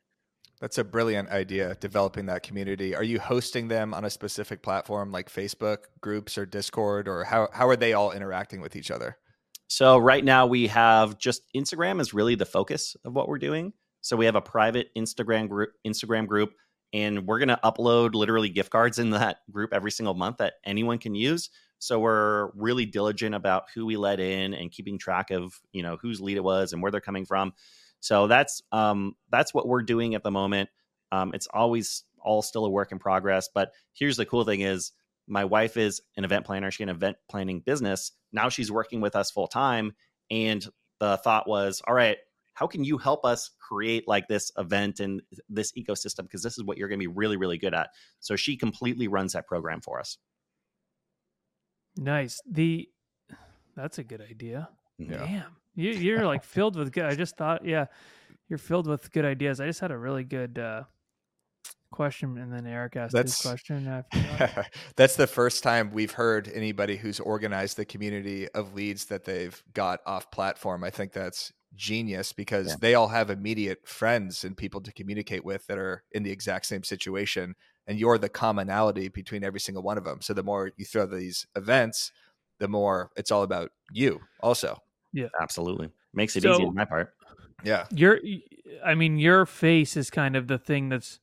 [0.60, 2.92] That's a brilliant idea, developing that community.
[2.96, 7.48] Are you hosting them on a specific platform like Facebook groups or Discord, or how,
[7.52, 9.18] how are they all interacting with each other?
[9.68, 13.72] So right now we have just Instagram is really the focus of what we're doing.
[14.00, 16.50] So we have a private Instagram group, Instagram group,
[16.92, 20.54] and we're going to upload literally gift cards in that group every single month that
[20.64, 21.50] anyone can use.
[21.78, 25.96] So we're really diligent about who we let in and keeping track of you know
[26.00, 27.52] whose lead it was and where they're coming from.
[28.00, 30.70] So that's um, that's what we're doing at the moment.
[31.12, 33.48] Um, it's always all still a work in progress.
[33.52, 34.92] But here's the cool thing: is
[35.28, 36.70] my wife is an event planner.
[36.70, 38.12] She had an event planning business.
[38.32, 39.94] Now she's working with us full time.
[40.30, 40.66] And
[41.00, 42.18] the thought was, all right,
[42.58, 46.22] how can you help us create like this event and this ecosystem?
[46.24, 47.90] Because this is what you're going to be really, really good at.
[48.18, 50.18] So she completely runs that program for us.
[51.96, 52.40] Nice.
[52.50, 52.88] The
[53.76, 54.68] that's a good idea.
[54.98, 55.18] Yeah.
[55.18, 57.04] Damn, you, you're like filled with good.
[57.04, 57.86] I just thought, yeah,
[58.48, 59.60] you're filled with good ideas.
[59.60, 60.82] I just had a really good uh,
[61.92, 63.86] question, and then Eric asked That's- his question.
[63.86, 64.66] and I forgot.
[64.96, 69.62] That's the first time we've heard anybody who's organized the community of leads that they've
[69.74, 70.82] got off platform.
[70.82, 72.76] I think that's genius because Yeah.
[72.80, 76.66] they all have immediate friends and people to communicate with that are in the exact
[76.66, 77.54] same situation.
[77.86, 80.20] And you're the commonality between every single one of them.
[80.20, 82.12] So the more you throw these events,
[82.58, 84.82] the more it's all about you also.
[85.12, 85.28] Yeah.
[85.40, 85.90] Absolutely.
[86.12, 87.14] Makes it So- easy on my part.
[87.64, 87.86] Yeah.
[87.90, 88.20] your,
[88.84, 91.18] I mean, your face is kind of the thing that's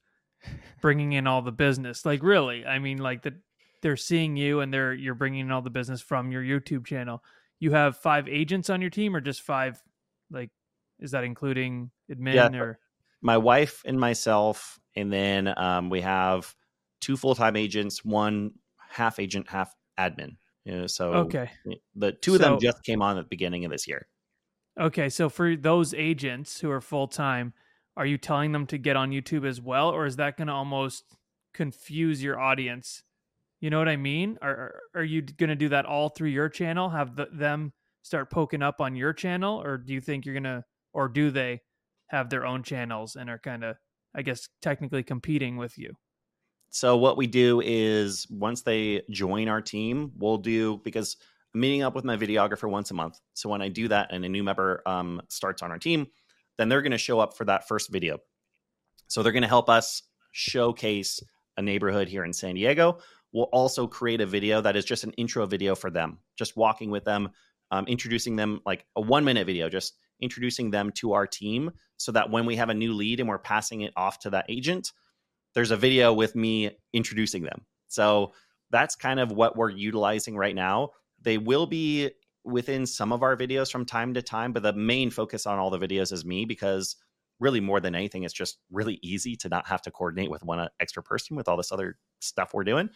[0.82, 2.06] bringing in all the business.
[2.06, 3.34] Like, really, I mean, like that
[3.82, 7.24] they're seeing you, and they're you're bringing in all the business from your YouTube channel.
[7.60, 9.82] You have five agents on your team, or just five?
[10.32, 10.50] Like,
[11.00, 12.60] is that including admin Yeah.
[12.60, 12.80] or?
[13.22, 16.54] My wife and myself, and then um, we have
[17.02, 20.38] two full time agents, one half agent, half admin.
[20.64, 21.50] You know, so Okay.
[21.96, 24.08] the two of them just came on at the beginning of this year.
[24.80, 27.54] Okay, so for those agents who are full time,
[27.96, 30.54] are you telling them to get on YouTube as well, or is that going to
[30.54, 31.06] almost
[31.54, 33.04] confuse your audience?
[33.62, 34.38] You know what I mean?
[34.42, 36.90] Are are- are you going to do that all through your channel?
[36.90, 37.72] Have the, them
[38.06, 41.60] start poking up on your channel, or do you think you're gonna, or do they
[42.10, 43.78] have their own channels and are kind of,
[44.16, 45.94] I guess, technically competing with you?
[46.70, 51.18] So what we do is once they join our team, we'll do because
[51.56, 53.20] I'm meeting up with my videographer once a month.
[53.34, 56.06] So when I do that and a new member um, starts on our team,
[56.60, 58.20] then they're going to show up for that first video.
[59.08, 61.20] So they're going to help us showcase
[61.58, 63.00] a neighborhood here in San Diego.
[63.34, 66.92] We'll also create a video that is just an intro video for them, just walking
[66.92, 67.30] with them,
[67.72, 72.12] um, introducing them like a one minute video, just introducing them to our team so
[72.12, 74.92] that when we have a new lead and we're passing it off to that agent,
[75.54, 77.66] there's a video with me introducing them.
[77.88, 78.34] So
[78.72, 80.90] that's kind of what we're utilizing right now.
[81.22, 82.12] They will be
[82.44, 85.70] within some of our videos from time to time, but the main focus on all
[85.70, 86.96] the videos is me because
[87.40, 90.68] really more than anything, it's just really easy to not have to coordinate with one
[90.80, 92.90] extra person with all this other stuff we're doing.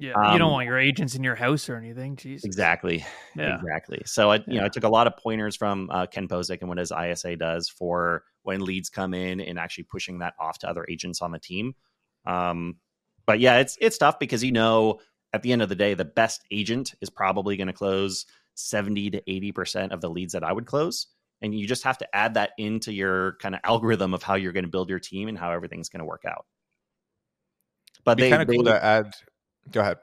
[0.00, 2.16] Yeah, you don't Um, want your agents in your house or anything.
[2.16, 2.44] Jesus.
[2.44, 3.04] Exactly.
[3.36, 3.56] Yeah.
[3.56, 4.00] Exactly.
[4.06, 6.70] So I, you know, I took a lot of pointers from uh, Ken Pozek and
[6.70, 10.70] what his ISA does for when leads come in and actually pushing that off to
[10.70, 11.74] other agents on the team.
[12.24, 12.76] Um,
[13.26, 15.00] but yeah, it's it's tough because you know
[15.34, 18.24] at the end of the day, the best agent is probably going to close
[18.54, 21.08] seventy to eighty percent of the leads that I would close,
[21.42, 24.52] and you just have to add that into your kind of algorithm of how you're
[24.52, 26.46] going to build your team and how everything's going to work out.
[28.02, 29.12] But It'd be they, kind of cool to add
[29.72, 29.98] Go ahead.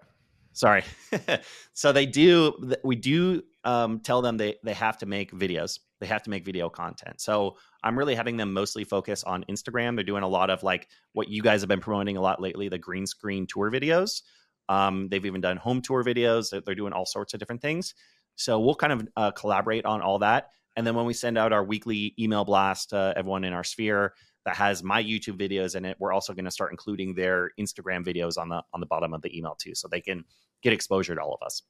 [0.53, 0.83] Sorry.
[1.73, 2.73] so they do.
[2.83, 5.79] We do um, tell them they they have to make videos.
[5.99, 7.21] They have to make video content.
[7.21, 9.95] So I'm really having them mostly focus on Instagram.
[9.95, 12.69] They're doing a lot of like what you guys have been promoting a lot lately,
[12.69, 14.21] the green screen tour videos.
[14.69, 16.49] Um, they've even done home tour videos.
[16.49, 17.93] They're- They're doing all sorts of different things.
[18.35, 20.49] So we'll kind of uh, collaborate on all that.
[20.75, 24.13] And then when we send out our weekly email blast to everyone in our sphere
[24.47, 28.05] that has my YouTube videos in it, we're also going to start including their Instagram
[28.05, 30.23] videos on the on the bottom of the email too, so they can
[30.63, 31.63] get exposure to all of us.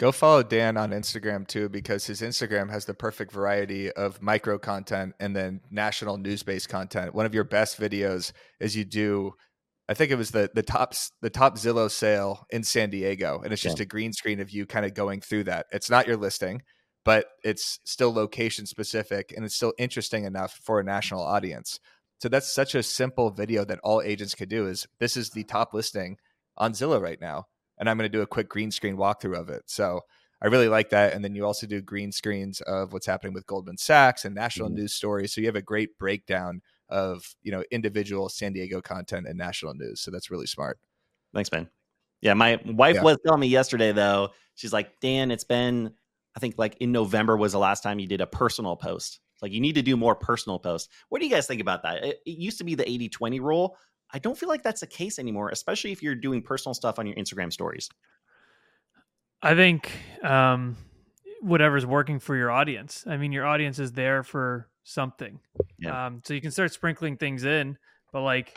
[0.00, 4.58] Go follow Dan on Instagram too, because his Instagram has the perfect variety of micro
[4.58, 7.14] content and then national news based content.
[7.14, 9.34] One of your best videos is you do,
[9.90, 13.52] I think it was the the top the top Zillow sale in San Diego, and
[13.52, 15.66] it's just a green screen of you kind of going through that.
[15.72, 16.62] It's not your listing,
[17.04, 21.80] but it's still location specific and it's still interesting enough for a national audience.
[22.24, 24.66] So that's such a simple video that all agents could do.
[24.66, 26.16] Is this is the top listing
[26.56, 27.48] on Zillow right now?
[27.76, 29.64] and I'm going to do a quick green screen walkthrough of it.
[29.66, 30.00] So
[30.40, 31.12] I really like that.
[31.12, 34.70] And then you also do green screens of what's happening with Goldman Sachs and national
[34.70, 34.74] Mhm.
[34.74, 35.34] news stories.
[35.34, 39.74] So you have a great breakdown of you know individual San Diego content and national
[39.74, 40.00] news.
[40.00, 40.78] So that's really smart.
[41.34, 41.68] Thanks, Ben.
[42.22, 43.02] Yeah, my wife Yeah.
[43.02, 44.30] was telling me yesterday though.
[44.54, 45.92] She's like, Dan, it's been
[46.34, 49.20] I think like in November was the last time you did a personal post.
[49.44, 50.88] Like you need to do more personal posts.
[51.10, 52.02] What do you guys think about that?
[52.02, 53.76] It, it used to be the 80-20 rule.
[54.10, 57.06] I don't feel like that's the case anymore, especially if you're doing personal stuff on
[57.06, 57.90] your Instagram stories.
[59.42, 59.92] I think
[60.22, 60.78] um,
[61.42, 63.04] whatever's working for your audience.
[63.06, 65.40] I mean, your audience is there for something.
[65.78, 66.06] Yeah.
[66.06, 67.76] Um, so you can start sprinkling things in,
[68.14, 68.56] but like,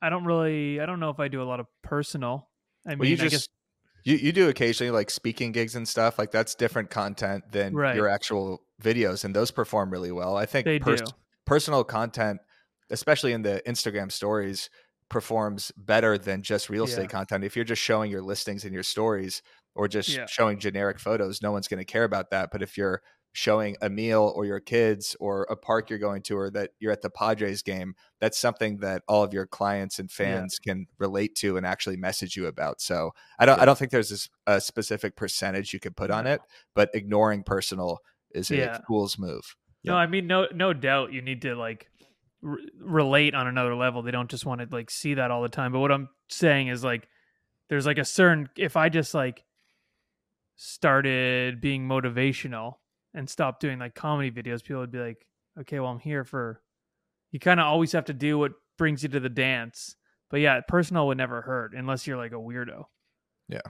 [0.00, 2.48] I don't really, I don't know if I do a lot of personal.
[2.86, 3.48] I mean, Well, you I just guess
[4.04, 7.94] you you do occasionally like speaking gigs and stuff like that's different content than Right.
[7.96, 10.36] your actual videos, and those perform really well.
[10.36, 11.12] I think they pers- do.
[11.46, 12.40] personal content,
[12.90, 14.68] especially in the Instagram stories,
[15.08, 17.08] performs better than just real estate Yeah.
[17.08, 17.44] content.
[17.44, 19.42] If you're just showing your listings in your stories
[19.74, 20.26] or just Yeah.
[20.26, 22.50] showing generic photos, no one's going to care about that.
[22.50, 23.02] But if you're
[23.34, 26.92] showing a meal or your kids or a park you're going to or that you're
[26.92, 31.34] at the Padres game, that's something that all of your clients and fans can relate
[31.36, 32.80] to and actually message you about.
[32.80, 36.40] So I don't I don't think there's a specific percentage you could put on it,
[36.74, 37.98] but ignoring personal
[38.34, 38.78] is a Yeah.
[38.86, 39.56] fool's move.
[39.84, 41.88] No, I mean, no, no doubt you need to like
[42.44, 44.02] r- relate on another level.
[44.02, 45.72] They don't just want to like see that all the time.
[45.72, 47.08] But what I'm saying is like,
[47.68, 49.42] there's like a certain, if I just like
[50.56, 52.74] started being motivational
[53.14, 55.26] and stopped doing like comedy videos, people would be like,
[55.60, 56.60] okay, well, I'm here for,
[57.30, 59.96] you kind of always have to do what brings you to the dance.
[60.30, 62.84] But yeah, personal would never hurt unless you're like a weirdo.
[63.48, 63.60] Yeah.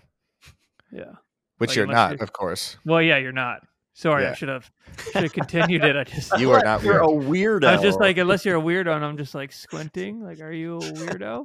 [0.93, 1.13] Yeah.
[1.59, 2.77] Which Like, you're not, you're- of course.
[2.85, 3.61] Well, yeah, you're not.
[3.95, 4.71] Sorry, I should have
[5.13, 5.97] should have continued it.
[5.97, 7.63] I just You are not You're weird.
[7.63, 7.69] a weirdo.
[7.69, 10.23] I was just like, unless you're a weirdo, and I'm just like squinting.
[10.23, 11.45] Like, are you a weirdo?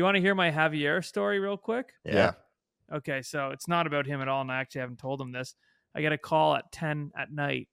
[0.00, 1.92] you want to hear my Javier story real quick?
[2.04, 2.32] yeah.
[2.92, 5.54] Okay, so it's not about him at all, and I actually haven't told him this.
[5.94, 7.68] I get a call at ten at night,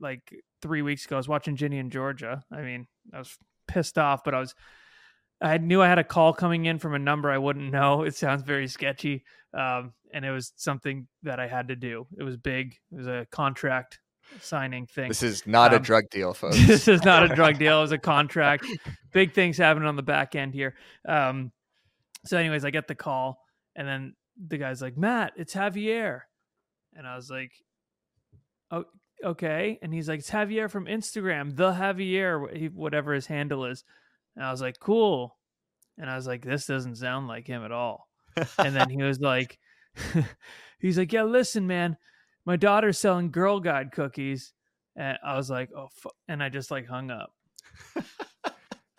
[0.00, 0.20] like
[0.62, 1.16] three weeks ago.
[1.16, 2.42] I was watching Ginny and Georgia.
[2.52, 3.36] I mean, I was
[3.66, 4.54] pissed off, but I was.
[5.42, 8.02] I knew I had a call coming in from a number I wouldn't know.
[8.06, 9.24] It sounds very sketchy,
[9.54, 12.06] um, and it was something that I had to do.
[12.18, 12.76] It was big.
[12.92, 14.00] It was a contract
[14.42, 15.08] signing thing.
[15.08, 16.58] This is not a Um, drug deal, folks.
[16.66, 17.78] this is not a drug deal.
[17.78, 18.66] It was a contract.
[19.12, 20.74] Big things happening on the back end here.
[21.08, 21.52] Um,
[22.26, 23.42] so, anyways, I get the call,
[23.74, 24.14] and then
[24.46, 26.20] the guy's like, "Matt, it's Javier,"
[27.00, 27.50] and I was like,
[28.70, 28.84] "Oh,
[29.24, 33.84] okay." And he's like, "It's Javier from Instagram, the Javier, whatever his handle is."
[34.36, 35.34] And I was like, "Cool,"
[35.96, 38.06] and I was like, "This doesn't sound like him at all."
[38.58, 39.58] and then he was like
[40.78, 41.96] he's like yeah listen man
[42.46, 44.52] my daughter's selling girl guide cookies
[44.94, 47.32] and i was like oh fu-, and i just like hung up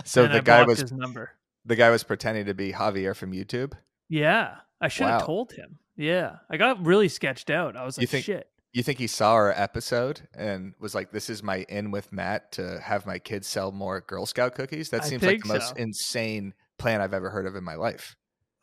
[0.03, 1.31] So and the I guy was his number
[1.65, 3.71] the guy was pretending to be Javier from YouTube.
[4.09, 5.25] yeah i should have Wow.
[5.27, 8.83] told him yeah i got really sketched out i was You like think- shit You
[8.83, 12.79] think he saw our episode and was like, "This is my in with Matt to
[12.79, 14.91] have my kids sell more Girl Scout cookies"?
[14.91, 17.75] That I seems like think the most insane plan I've ever heard of in my
[17.75, 18.15] life.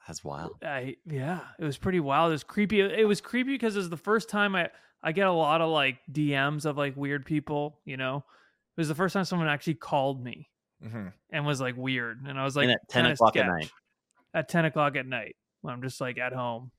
[0.06, 0.56] That's wild.
[0.64, 2.30] I yeah, it was pretty wild.
[2.30, 2.80] It was creepy.
[2.80, 4.70] It was creepy because it was the first time I
[5.02, 7.78] I get a lot of like DMs of like weird people.
[7.84, 8.24] You know,
[8.78, 10.48] it was the first time someone actually called me
[10.82, 13.46] hmm and was like weird, and I was like and at 10 kinda o'clock at
[13.46, 13.70] night.
[14.32, 16.70] At ten o'clock at night when I'm just like at home.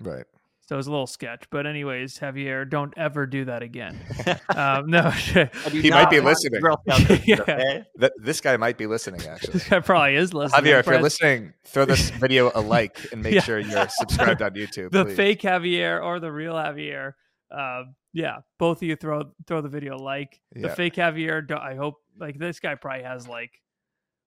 [0.00, 0.24] Right.
[0.66, 1.44] So it was a little sketch.
[1.50, 3.98] But anyways, Javier, don't ever do that again.
[4.54, 5.00] um, no,
[5.34, 6.60] I do He might be listening.
[6.60, 7.82] Girl Scout cookies, Yeah.
[7.98, 9.22] Th- this guy might be listening.
[9.26, 10.62] Actually, this guy probably is listening.
[10.64, 13.40] Javier, if you're listening, throw this video a like and make Yeah.
[13.40, 14.90] sure you're subscribed on YouTube.
[14.90, 15.16] the please.
[15.16, 17.12] fake Javier or the real Javier.
[17.50, 20.38] Um, yeah, both of you throw throw the video a like.
[20.52, 20.74] The Yeah.
[20.74, 23.52] fake Javier, I hope like this guy probably has like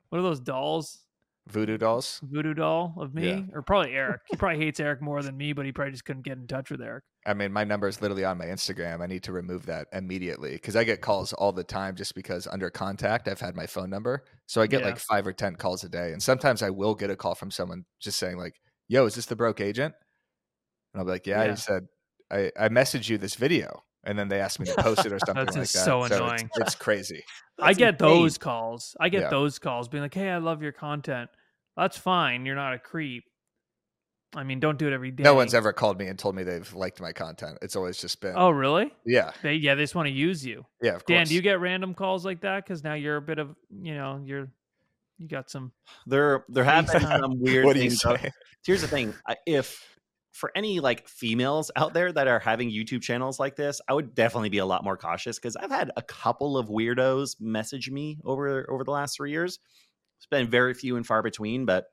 [0.10, 1.06] what are those dolls?
[1.50, 2.20] Voodoo dolls.
[2.24, 3.42] voodoo doll of me, Yeah.
[3.54, 4.22] or probably Eric.
[4.30, 6.70] He probably hates Eric more than me, but he probably just couldn't get in touch
[6.70, 7.04] with Eric.
[7.26, 9.02] I mean, my number is literally on my Instagram.
[9.02, 12.48] I need to remove that immediately because I get calls all the time just because
[12.48, 14.24] under contact, I've had my phone number.
[14.48, 14.88] So I get Yeah.
[14.88, 16.14] like five or 10 calls a day.
[16.14, 18.56] And sometimes I will get a call from someone just saying, like,
[18.88, 19.94] yo, is this the broke agent?
[20.94, 21.52] And I'll be like, yeah, Yeah.
[21.52, 21.88] I said,
[22.32, 23.84] I, I messaged you this video.
[24.04, 25.86] And then they asked me to post it or something That's like just that.
[25.86, 26.49] so it's- annoying.
[26.56, 27.24] It's, crazy.
[27.60, 28.08] I get insane.
[28.08, 28.95] those calls.
[28.99, 29.30] I get Yeah.
[29.30, 31.30] those calls being like, "Hey, I love your content."
[31.78, 32.45] That's fine.
[32.45, 33.24] You're not a creep.
[34.36, 35.24] I mean, don't do it every day.
[35.24, 37.58] No one's ever called me and told me they've liked my content.
[37.62, 38.89] It's always just been, Oh, really?
[39.06, 40.66] yeah, They yeah, they just want to use you.
[40.82, 41.18] yeah, of course.
[41.18, 42.64] Dan, do you get random calls like that?
[42.64, 44.47] Because now you're a bit of you know you're
[45.18, 45.72] you got some.
[46.08, 48.02] There, there have been some weird what do you things.
[48.02, 48.18] though.
[48.66, 49.14] Here's the thing:
[49.45, 49.86] if
[50.32, 54.16] for any like females out there that are having YouTube channels like this, I would
[54.16, 58.20] definitely be a lot more cautious because I've had a couple of weirdos message me
[58.24, 59.60] over over the last three years.
[60.18, 61.86] It's been very few and far between, but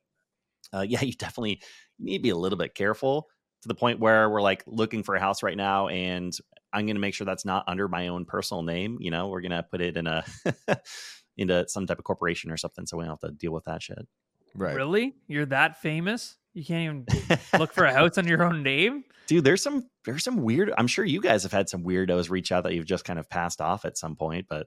[0.72, 1.60] uh, yeah, you definitely
[1.98, 3.28] need to be a little bit careful
[3.62, 6.36] to the point where we're like looking for a house right now, and
[6.72, 8.98] I'm going to make sure that's not under my own personal name.
[9.00, 10.24] You know, we're going to put it in a
[11.36, 13.82] into some type of corporation or something, so we don't have to deal with that
[13.82, 14.06] shit.
[14.54, 14.74] Right.
[14.74, 15.14] Really?
[15.26, 16.36] You're that famous?
[16.58, 19.04] You can't even look for a house on your own name?
[19.28, 22.50] dude there's some there's some weird i'm sure you guys have had some weirdos reach
[22.50, 24.66] out that you've just kind of passed off at some point but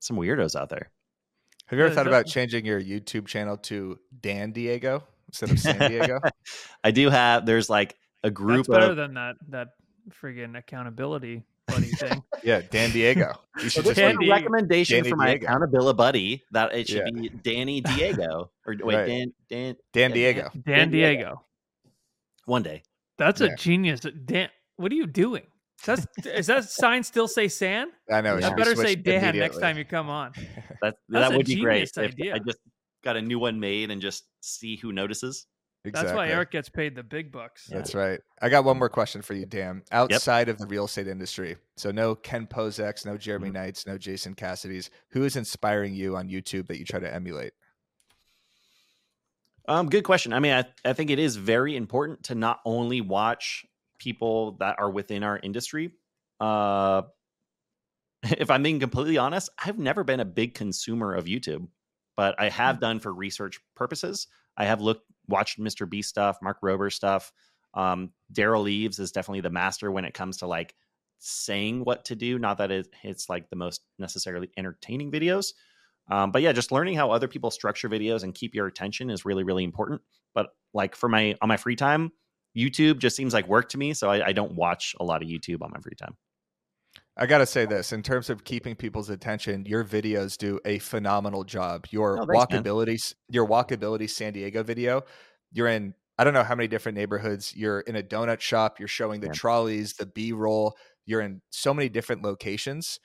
[0.00, 0.90] some weirdos out there
[1.66, 5.60] Have you ever Yeah, thought about changing your YouTube channel to Dan Diego instead of
[5.60, 6.18] San Diego?
[6.82, 7.94] i do have there's like
[8.24, 9.68] a group That's better of than that that
[10.10, 11.44] friggin' accountability
[11.80, 12.22] buddy thing.
[12.44, 13.34] yeah, Dan Diego.
[13.62, 15.46] You should this just is Dan a recommendation Danny for my Diego.
[15.46, 17.20] accountability buddy that it should Yeah.
[17.20, 19.06] be danny diego or wait Right.
[19.06, 20.50] dan dan Dan yeah, Diego.
[20.54, 21.16] Dan Dan Diego.
[21.18, 21.44] Diego.
[22.46, 22.82] one day
[23.18, 23.48] That's Yeah.
[23.52, 24.00] a genius.
[24.00, 25.42] Dan, what are you doing?
[25.84, 27.90] Does that, is that sign still say San?
[28.12, 28.36] I know.
[28.36, 28.48] it Yeah.
[28.48, 30.32] should I better say Dan next time you come on.
[30.82, 32.34] that That's that a would be great genius if idea.
[32.34, 32.58] i just
[33.04, 35.46] got a new one made and just see who notices
[35.94, 37.66] That's why Eric gets paid the big bucks.
[37.66, 38.20] That's right.
[38.40, 39.82] I got one more question for you, Dan.
[39.92, 43.54] Outside of the real estate industry, so no Ken Pozeks, no Jeremy Mhm.
[43.54, 44.90] Knights, no Jason Cassidy's.
[45.10, 47.52] Who is inspiring you on YouTube that you try to emulate?
[49.66, 50.32] Um, good question.
[50.32, 53.66] I mean, I, I think it is very important to not only watch
[53.98, 55.92] people that are within our industry.
[56.40, 57.02] Uh,
[58.22, 61.68] if I'm being completely honest, I've never been a big consumer of YouTube,
[62.16, 64.26] but I have done for research purposes.
[64.56, 67.32] I have looked, watched MrBeast stuff, Mark Rober stuff.
[67.74, 70.74] Um, Derral Eves is definitely the master when it comes to like
[71.18, 72.38] saying what to do.
[72.38, 75.52] Not that it, it's like the most necessarily entertaining videos,
[76.10, 79.24] um, but yeah, just learning how other people structure videos and keep your attention is
[79.24, 80.00] really, really important.
[80.34, 82.12] But like for my on my free time,
[82.56, 85.28] YouTube just seems like work to me, so I, I don't watch a lot of
[85.28, 86.16] YouTube on my free time.
[87.18, 90.78] I got to say this in terms of keeping people's attention, your videos do a
[90.78, 91.86] phenomenal job.
[91.90, 92.64] Your Oh, thanks, man.
[92.64, 95.02] walkability, your walkability San Diego video,
[95.50, 97.56] you're in, I don't know how many different neighborhoods.
[97.56, 99.30] You're in a donut shop, you're showing the Yeah.
[99.30, 100.76] trolleys, the B roll.
[101.06, 103.00] You're in so many different locations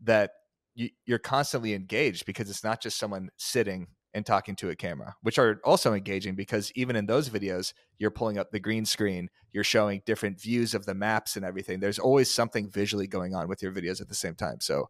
[0.00, 0.32] that
[0.74, 5.14] you, you're constantly engaged because it's not just someone sitting and talking to a camera,
[5.20, 9.28] which are also engaging because even in those videos, you're pulling up the green screen,
[9.52, 11.80] you're showing different views of the maps and everything.
[11.80, 14.56] There's always something visually going on with your videos at the same time.
[14.60, 14.88] So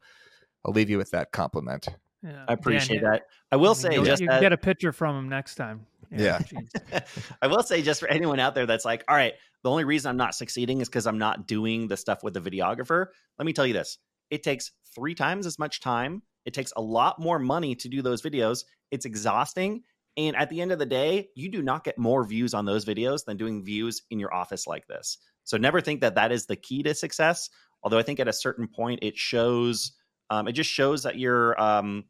[0.64, 1.88] I'll leave you with that compliment.
[2.22, 2.44] Yeah.
[2.46, 3.22] I appreciate Dan, that.
[3.50, 5.56] I will I mean, say you'll- just you that, get a picture from him next
[5.56, 5.84] time.
[6.12, 6.38] Yeah.
[6.38, 7.32] jeez.
[7.42, 10.08] I will say just for anyone out there that's like, all right, the only reason
[10.08, 13.06] I'm not succeeding is because I'm not doing the stuff with the videographer.
[13.40, 13.98] Let me tell you this:
[14.30, 16.22] it takes three times as much time.
[16.46, 18.64] It takes a lot more money to do those videos.
[18.90, 19.82] It's exhausting.
[20.16, 22.86] And at the end of the day, you do not get more views on those
[22.86, 25.18] videos than doing views in your office like this.
[25.44, 27.50] So never think that that is the key to success.
[27.82, 29.92] Although I think at a certain point, it shows,
[30.30, 32.04] um, it just shows that you're, um,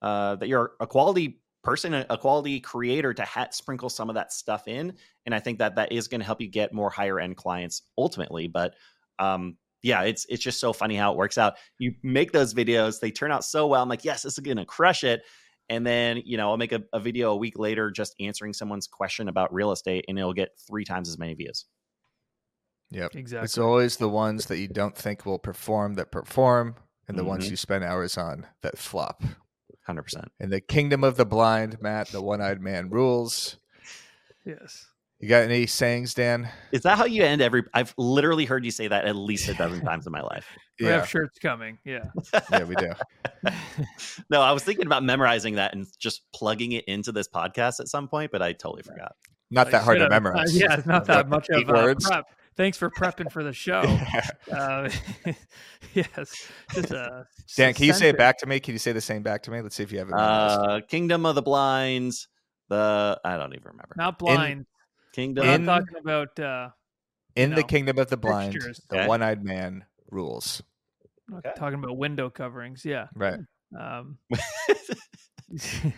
[0.00, 4.32] uh, that you're a quality person, a quality creator to ha- sprinkle some of that
[4.32, 4.94] stuff in.
[5.26, 7.82] And I think that that is going to help you get more higher end clients
[7.98, 8.48] ultimately.
[8.48, 8.74] But
[9.18, 11.54] um, yeah, it's it's just so funny how it works out.
[11.78, 13.82] You make those videos, they turn out so well.
[13.82, 15.22] I'm like, yes, this is going to crush it.
[15.68, 18.86] And then you know, I'll make a, a video a week later just answering someone's
[18.88, 21.66] question about real estate, and it'll get three times as many views.
[22.90, 23.14] Yep.
[23.14, 23.44] Exactly.
[23.44, 26.74] It's always the ones that you don't think will perform that perform,
[27.06, 27.50] and the ones Mhm.
[27.50, 29.22] you spend hours on that flop.
[29.86, 30.30] Hundred percent.
[30.40, 33.56] In the kingdom of the blind, Matt, the one eyed man rules.
[34.44, 34.86] yes.
[35.20, 36.48] You got any sayings, Dan?
[36.72, 37.62] Is that how you end every?
[37.74, 40.46] I've literally heard you say that at least a dozen times in my life.
[40.80, 41.76] We have shirts coming.
[41.84, 42.04] Yeah.
[42.50, 42.90] yeah, we do.
[44.30, 47.88] No, I was thinking about memorizing that and just plugging it into this podcast at
[47.88, 49.12] some point, but I totally forgot.
[49.50, 50.56] Not Like, that hard to have- memorize.
[50.56, 52.06] Yeah, it's not that much Eight of uh, words.
[52.06, 52.24] prep.
[52.56, 53.80] Thanks for prepping for the show.
[54.52, 54.90] Uh,
[55.94, 56.48] yes.
[56.74, 57.24] Just, uh,
[57.56, 58.60] Dan, can you say it back to me?
[58.60, 59.60] Can you say the same back to me?
[59.62, 60.14] Let's see if you have it.
[60.14, 62.28] Uh, Kingdom of the Blinds,
[62.68, 63.94] The I don't even remember.
[63.96, 64.66] Not blind.
[65.12, 65.46] Kingdom.
[65.46, 66.68] We're in- talking about uh,
[67.36, 68.80] In the kingdom of the blind, fixtures.
[68.90, 69.06] the Okay.
[69.08, 70.62] one-eyed man rules.
[71.28, 71.52] not Okay.
[71.56, 72.84] talking about window coverings.
[72.84, 73.08] Yeah.
[73.14, 73.38] Right.
[73.78, 74.18] Um,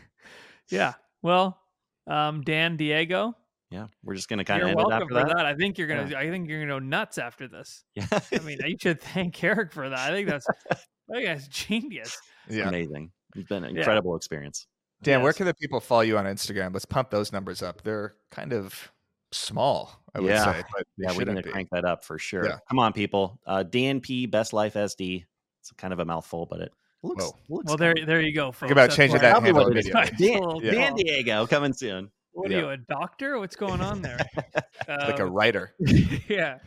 [0.71, 0.95] yeah.
[1.23, 1.59] Well,
[2.07, 3.35] um, Dan Diego,
[3.71, 5.29] yeah, we're just gonna kind of end it after for that.
[5.37, 5.47] that.
[5.47, 6.17] I think you're gonna.
[6.17, 7.85] I think you're gonna go nuts after this.
[7.95, 9.99] Yeah, I mean, you should thank Eric for that.
[9.99, 10.47] I think that's.
[10.71, 12.17] I think that's genius.
[12.49, 12.69] Yeah.
[12.69, 13.13] amazing.
[13.37, 13.81] It's been an Yeah.
[13.81, 14.67] incredible experience.
[15.03, 16.73] Dan, where can the people follow you on Instagram?
[16.73, 17.83] Let's pump those numbers up.
[17.83, 18.93] They're kind of
[19.33, 20.45] small, I would Yeah.
[20.53, 22.45] say, but Yeah, we need shouldn't to crank that up for sure.
[22.47, 22.59] Yeah.
[22.69, 23.41] Come on, people.
[23.47, 24.27] Uh, Dan P.
[24.27, 25.25] Best Life SD.
[25.61, 26.73] It's kind of a mouthful, but it
[27.03, 27.25] looks.
[27.25, 27.39] Whoa.
[27.49, 28.71] looks Well, there, there you go, folks.
[28.73, 29.89] about That's changing why- that Probably handle what it is.
[29.89, 30.29] immediately.
[30.29, 30.95] Dan, Little Dan.
[30.95, 32.11] Diego coming soon.
[32.33, 32.57] What Yeah.
[32.57, 33.39] are you, a doctor?
[33.39, 34.19] What's going on there?
[34.89, 35.75] like a Um, writer.
[36.29, 36.59] yeah.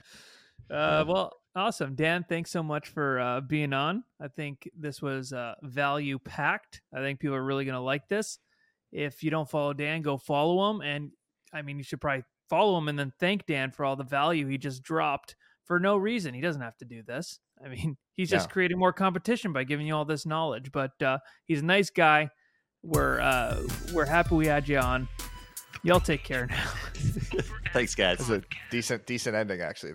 [0.70, 2.24] Uh, well, awesome, Dan.
[2.28, 4.04] Thanks so much for uh, being on.
[4.20, 6.82] I think this was uh, value packed.
[6.94, 8.40] I think people are really going to like this.
[8.92, 10.82] If you don't follow Dan, go follow him.
[10.82, 11.12] And
[11.54, 14.48] I mean, you should probably follow him and then thank Dan for all the value
[14.48, 15.36] he just dropped
[15.66, 16.34] for no reason.
[16.34, 17.40] He doesn't have to do this.
[17.64, 18.54] I mean, he's just Yeah.
[18.54, 20.72] creating more competition by giving you all this knowledge.
[20.72, 22.30] But uh, he's a nice guy.
[22.84, 23.62] We're uh,
[23.94, 25.08] we're happy we had you on.
[25.84, 26.72] Y'all take care now.
[27.74, 28.18] Thanks, guys.
[28.20, 28.42] That's a
[28.72, 29.84] decent, decent ending, actually.